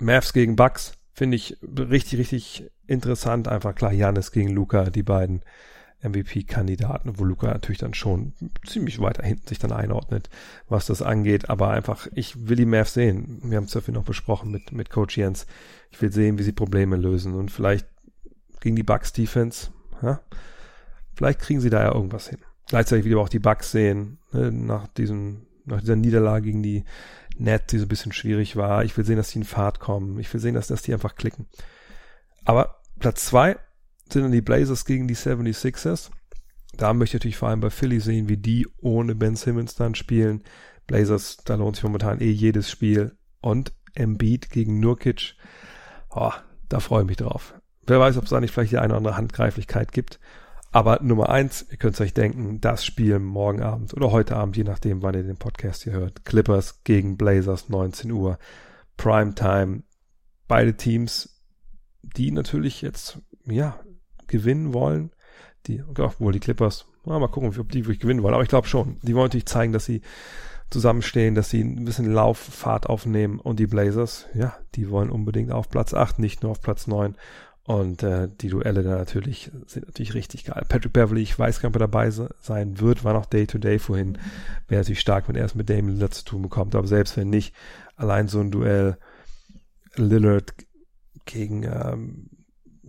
Mavs 0.00 0.32
gegen 0.32 0.56
Bucks 0.56 0.95
finde 1.16 1.38
ich 1.38 1.56
richtig, 1.62 2.18
richtig 2.18 2.70
interessant. 2.86 3.48
Einfach 3.48 3.74
klar, 3.74 3.92
Janis 3.92 4.32
gegen 4.32 4.50
Luca, 4.50 4.90
die 4.90 5.02
beiden 5.02 5.40
MVP-Kandidaten, 6.02 7.18
wo 7.18 7.24
Luca 7.24 7.46
natürlich 7.46 7.78
dann 7.78 7.94
schon 7.94 8.34
ziemlich 8.66 9.00
weiter 9.00 9.24
hinten 9.24 9.48
sich 9.48 9.58
dann 9.58 9.72
einordnet, 9.72 10.28
was 10.68 10.84
das 10.84 11.00
angeht. 11.00 11.48
Aber 11.48 11.70
einfach, 11.70 12.06
ich 12.12 12.48
will 12.48 12.56
die 12.56 12.66
Mavs 12.66 12.92
sehen. 12.92 13.40
Wir 13.44 13.56
haben 13.56 13.64
es 13.64 13.76
viel 13.82 13.94
noch 13.94 14.04
besprochen 14.04 14.50
mit, 14.50 14.72
mit 14.72 14.90
Coach 14.90 15.16
Jens. 15.16 15.46
Ich 15.90 16.02
will 16.02 16.12
sehen, 16.12 16.38
wie 16.38 16.42
sie 16.42 16.52
Probleme 16.52 16.96
lösen 16.96 17.34
und 17.34 17.50
vielleicht 17.50 17.86
gegen 18.60 18.76
die 18.76 18.82
Bucks 18.82 19.14
Defense, 19.14 19.70
ja, 20.02 20.20
vielleicht 21.14 21.40
kriegen 21.40 21.60
sie 21.60 21.70
da 21.70 21.82
ja 21.82 21.94
irgendwas 21.94 22.28
hin. 22.28 22.40
Gleichzeitig 22.68 23.04
will 23.04 23.12
ich 23.12 23.16
aber 23.16 23.24
auch 23.24 23.30
die 23.30 23.38
Bucks 23.38 23.70
sehen, 23.70 24.18
ne, 24.32 24.52
nach 24.52 24.86
diesem, 24.88 25.46
nach 25.64 25.80
dieser 25.80 25.96
Niederlage 25.96 26.46
gegen 26.46 26.62
die 26.62 26.84
Nets, 27.38 27.66
die 27.68 27.78
so 27.78 27.84
ein 27.84 27.88
bisschen 27.88 28.12
schwierig 28.12 28.56
war. 28.56 28.84
Ich 28.84 28.96
will 28.96 29.04
sehen, 29.04 29.16
dass 29.16 29.30
die 29.30 29.38
in 29.38 29.44
Fahrt 29.44 29.80
kommen. 29.80 30.18
Ich 30.18 30.32
will 30.32 30.40
sehen, 30.40 30.54
dass, 30.54 30.68
dass 30.68 30.82
die 30.82 30.92
einfach 30.92 31.14
klicken. 31.14 31.46
Aber 32.44 32.80
Platz 32.98 33.26
zwei 33.26 33.56
sind 34.10 34.22
dann 34.22 34.32
die 34.32 34.40
Blazers 34.40 34.84
gegen 34.84 35.08
die 35.08 35.16
76ers. 35.16 36.10
Da 36.76 36.92
möchte 36.92 37.16
ich 37.16 37.20
natürlich 37.20 37.36
vor 37.36 37.48
allem 37.48 37.60
bei 37.60 37.70
Philly 37.70 38.00
sehen, 38.00 38.28
wie 38.28 38.36
die 38.36 38.66
ohne 38.80 39.14
Ben 39.14 39.36
Simmons 39.36 39.74
dann 39.74 39.94
spielen. 39.94 40.42
Blazers, 40.86 41.38
da 41.38 41.56
lohnt 41.56 41.76
sich 41.76 41.84
momentan 41.84 42.20
eh 42.20 42.30
jedes 42.30 42.70
Spiel. 42.70 43.16
Und 43.40 43.72
Embiid 43.94 44.50
gegen 44.50 44.80
Nurkic. 44.80 45.34
Oh, 46.10 46.32
da 46.68 46.80
freue 46.80 47.02
ich 47.02 47.08
mich 47.08 47.16
drauf. 47.16 47.54
Wer 47.86 48.00
weiß, 48.00 48.16
ob 48.16 48.24
es 48.24 48.30
da 48.30 48.40
nicht 48.40 48.52
vielleicht 48.52 48.72
die 48.72 48.78
eine 48.78 48.88
oder 48.88 48.98
andere 48.98 49.16
Handgreiflichkeit 49.16 49.92
gibt. 49.92 50.18
Aber 50.72 51.00
Nummer 51.02 51.30
eins, 51.30 51.66
ihr 51.70 51.78
könnt 51.78 51.94
es 51.94 52.00
euch 52.00 52.14
denken, 52.14 52.60
das 52.60 52.84
Spiel 52.84 53.18
morgen 53.18 53.62
Abend 53.62 53.94
oder 53.94 54.10
heute 54.10 54.36
Abend, 54.36 54.56
je 54.56 54.64
nachdem, 54.64 55.02
wann 55.02 55.14
ihr 55.14 55.22
den 55.22 55.38
Podcast 55.38 55.84
hier 55.84 55.92
hört. 55.92 56.24
Clippers 56.24 56.82
gegen 56.84 57.16
Blazers, 57.16 57.68
19 57.68 58.10
Uhr. 58.10 58.38
Primetime. 58.96 59.82
Beide 60.48 60.76
Teams, 60.76 61.42
die 62.02 62.30
natürlich 62.30 62.82
jetzt, 62.82 63.20
ja, 63.44 63.80
gewinnen 64.26 64.72
wollen. 64.72 65.10
Die, 65.66 65.82
obwohl 65.82 66.32
die 66.32 66.40
Clippers, 66.40 66.86
ja, 67.04 67.18
mal 67.18 67.28
gucken, 67.28 67.58
ob 67.58 67.72
die 67.72 67.84
wirklich 67.84 68.00
gewinnen 68.00 68.22
wollen. 68.22 68.34
Aber 68.34 68.42
ich 68.42 68.48
glaube 68.48 68.68
schon. 68.68 68.98
Die 69.02 69.14
wollen 69.14 69.26
natürlich 69.26 69.46
zeigen, 69.46 69.72
dass 69.72 69.84
sie 69.84 70.02
zusammenstehen, 70.70 71.34
dass 71.34 71.50
sie 71.50 71.62
ein 71.62 71.84
bisschen 71.84 72.12
Lauffahrt 72.12 72.86
aufnehmen. 72.86 73.40
Und 73.40 73.58
die 73.60 73.66
Blazers, 73.66 74.26
ja, 74.34 74.56
die 74.74 74.90
wollen 74.90 75.10
unbedingt 75.10 75.52
auf 75.52 75.68
Platz 75.68 75.94
8, 75.94 76.18
nicht 76.18 76.42
nur 76.42 76.52
auf 76.52 76.60
Platz 76.60 76.86
9. 76.86 77.16
Und 77.66 78.04
äh, 78.04 78.28
die 78.40 78.48
Duelle 78.48 78.84
da 78.84 78.90
natürlich 78.90 79.50
sind 79.66 79.86
natürlich 79.86 80.14
richtig 80.14 80.44
geil. 80.44 80.64
Patrick 80.68 80.92
Beverly, 80.92 81.22
ich 81.22 81.36
weiß 81.36 81.60
gar 81.60 81.68
nicht, 81.68 81.74
ob 81.74 81.82
er 81.82 81.88
dabei 81.88 82.10
sein 82.10 82.78
wird, 82.78 83.02
war 83.02 83.12
noch 83.12 83.26
Day-to-Day 83.26 83.76
-Day 83.76 83.78
vorhin. 83.80 84.18
Wäre 84.68 84.82
natürlich 84.82 85.00
stark, 85.00 85.28
wenn 85.28 85.34
er 85.34 85.46
es 85.46 85.56
mit 85.56 85.68
Damon 85.68 85.94
Lillard 85.94 86.14
zu 86.14 86.24
tun 86.24 86.42
bekommt. 86.42 86.76
Aber 86.76 86.86
selbst 86.86 87.16
wenn 87.16 87.28
nicht, 87.28 87.54
allein 87.96 88.28
so 88.28 88.38
ein 88.38 88.52
Duell 88.52 88.98
Lillard 89.96 90.54
gegen, 91.24 91.64
ähm, 91.64 92.30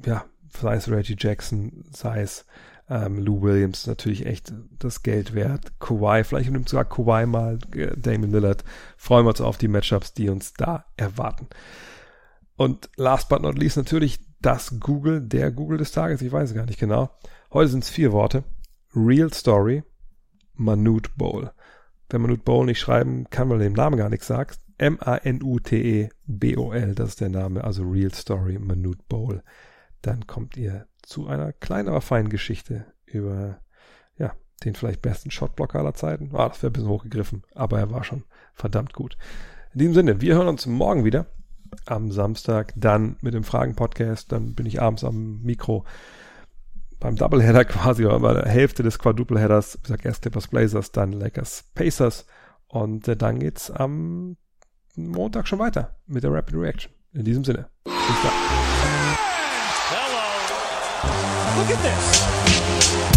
ja, 0.06 0.26
sei 0.50 0.76
es 0.76 0.92
Reggie 0.92 1.16
Jackson, 1.18 1.86
sei 1.92 2.22
es 2.22 2.46
ähm, 2.88 3.18
Lou 3.18 3.42
Williams, 3.42 3.88
natürlich 3.88 4.28
echt 4.28 4.54
das 4.78 5.02
Geld 5.02 5.34
wert. 5.34 5.80
Kawhi, 5.80 6.24
vielleicht 6.24 6.52
nimmt 6.52 6.70
sogar 6.70 6.86
Kawhi 6.86 7.26
mal 7.26 7.58
äh, 7.74 7.98
Damon 7.98 8.32
Lillard. 8.32 8.64
Freuen 8.96 9.26
wir 9.26 9.30
uns 9.30 9.42
auf 9.42 9.58
die 9.58 9.68
Matchups, 9.68 10.14
die 10.14 10.30
uns 10.30 10.54
da 10.54 10.86
erwarten. 10.98 11.48
Und 12.56 12.90
last 12.96 13.28
but 13.30 13.42
not 13.42 13.58
least 13.58 13.78
natürlich 13.78 14.20
das 14.42 14.80
Google, 14.80 15.22
der 15.22 15.52
Google 15.52 15.78
des 15.78 15.92
Tages, 15.92 16.22
ich 16.22 16.32
weiß 16.32 16.50
es 16.50 16.56
gar 16.56 16.66
nicht 16.66 16.80
genau. 16.80 17.10
Heute 17.52 17.70
sind 17.70 17.84
es 17.84 17.90
vier 17.90 18.12
Worte. 18.12 18.44
Real 18.96 19.34
Story, 19.34 19.84
Manute 20.54 21.10
Bowl. 21.16 21.52
Wenn 22.10 22.22
Manute 22.22 22.44
Bowl 22.44 22.66
nicht 22.66 22.80
schreiben 22.80 23.30
kann, 23.30 23.50
weil 23.50 23.58
du 23.58 23.66
dem 23.66 23.74
Namen 23.74 23.98
gar 23.98 24.10
nichts 24.10 24.28
sagst. 24.28 24.62
M-A-N-U-T-E-B-O-L, 24.78 26.16
das 26.96 27.10
ist 27.10 27.22
der 27.22 27.30
Name, 27.30 27.64
also 27.64 27.84
Real 27.84 28.14
Story, 28.14 28.60
Manute 28.60 29.04
Bowl. 29.10 29.42
Dann 30.02 30.28
kommt 30.28 30.56
ihr 30.56 30.88
zu 31.02 31.28
einer 31.28 31.52
kleinen, 31.54 31.90
aber 31.90 32.02
feinen 32.02 32.30
Geschichte 32.30 32.86
über, 33.06 33.60
ja, 34.18 34.34
den 34.64 34.76
vielleicht 34.76 35.02
besten 35.02 35.32
Shotblocker 35.32 35.80
aller 35.80 35.96
Zeiten. 35.96 36.30
Ah, 36.34 36.50
das 36.50 36.62
wäre 36.62 36.70
ein 36.70 36.74
bisschen 36.74 36.90
hochgegriffen, 36.90 37.44
aber 37.56 37.80
er 37.80 37.90
war 37.92 38.04
schon 38.04 38.24
verdammt 38.54 38.94
gut. 38.94 39.18
In 39.74 39.80
diesem 39.80 39.96
Sinne, 39.96 40.22
wir 40.22 40.36
hören 40.36 40.48
uns 40.48 40.68
morgen 40.68 41.06
wieder 41.06 41.26
am 41.86 42.12
Samstag, 42.12 42.74
dann 42.76 43.18
mit 43.22 43.34
dem 43.34 43.44
Fragen-Podcast, 43.44 44.32
dann 44.32 44.54
bin 44.54 44.66
ich 44.66 44.82
abends 44.82 45.04
am 45.04 45.42
Mikro 45.42 45.86
beim 47.00 47.16
Doubleheader 47.16 47.66
quasi, 47.66 48.06
oder 48.06 48.20
bei 48.20 48.34
der 48.34 48.48
Hälfte 48.48 48.84
des 48.84 49.00
Quadrupleheaders, 49.00 49.80
ich 49.82 49.88
sag 49.88 50.06
erst 50.06 50.22
Clippers 50.22 50.48
Blazers, 50.48 50.92
dann 50.92 51.12
Lakers 51.12 51.66
Pacers 51.76 52.26
und 52.68 53.08
äh, 53.08 53.16
dann 53.16 53.40
geht's 53.40 53.72
am 53.72 54.38
Montag 54.96 55.48
schon 55.48 55.60
weiter 55.60 55.96
mit 56.08 56.24
der 56.24 56.34
Rapid 56.34 56.56
Reaction. 56.56 56.92
In 57.14 57.24
diesem 57.24 57.44
Sinne, 57.44 57.70
bis 57.86 57.94
dann. 57.96 58.32
Hello. 59.90 61.62
Look 61.62 61.72
at 61.72 61.82
this. 61.84 63.17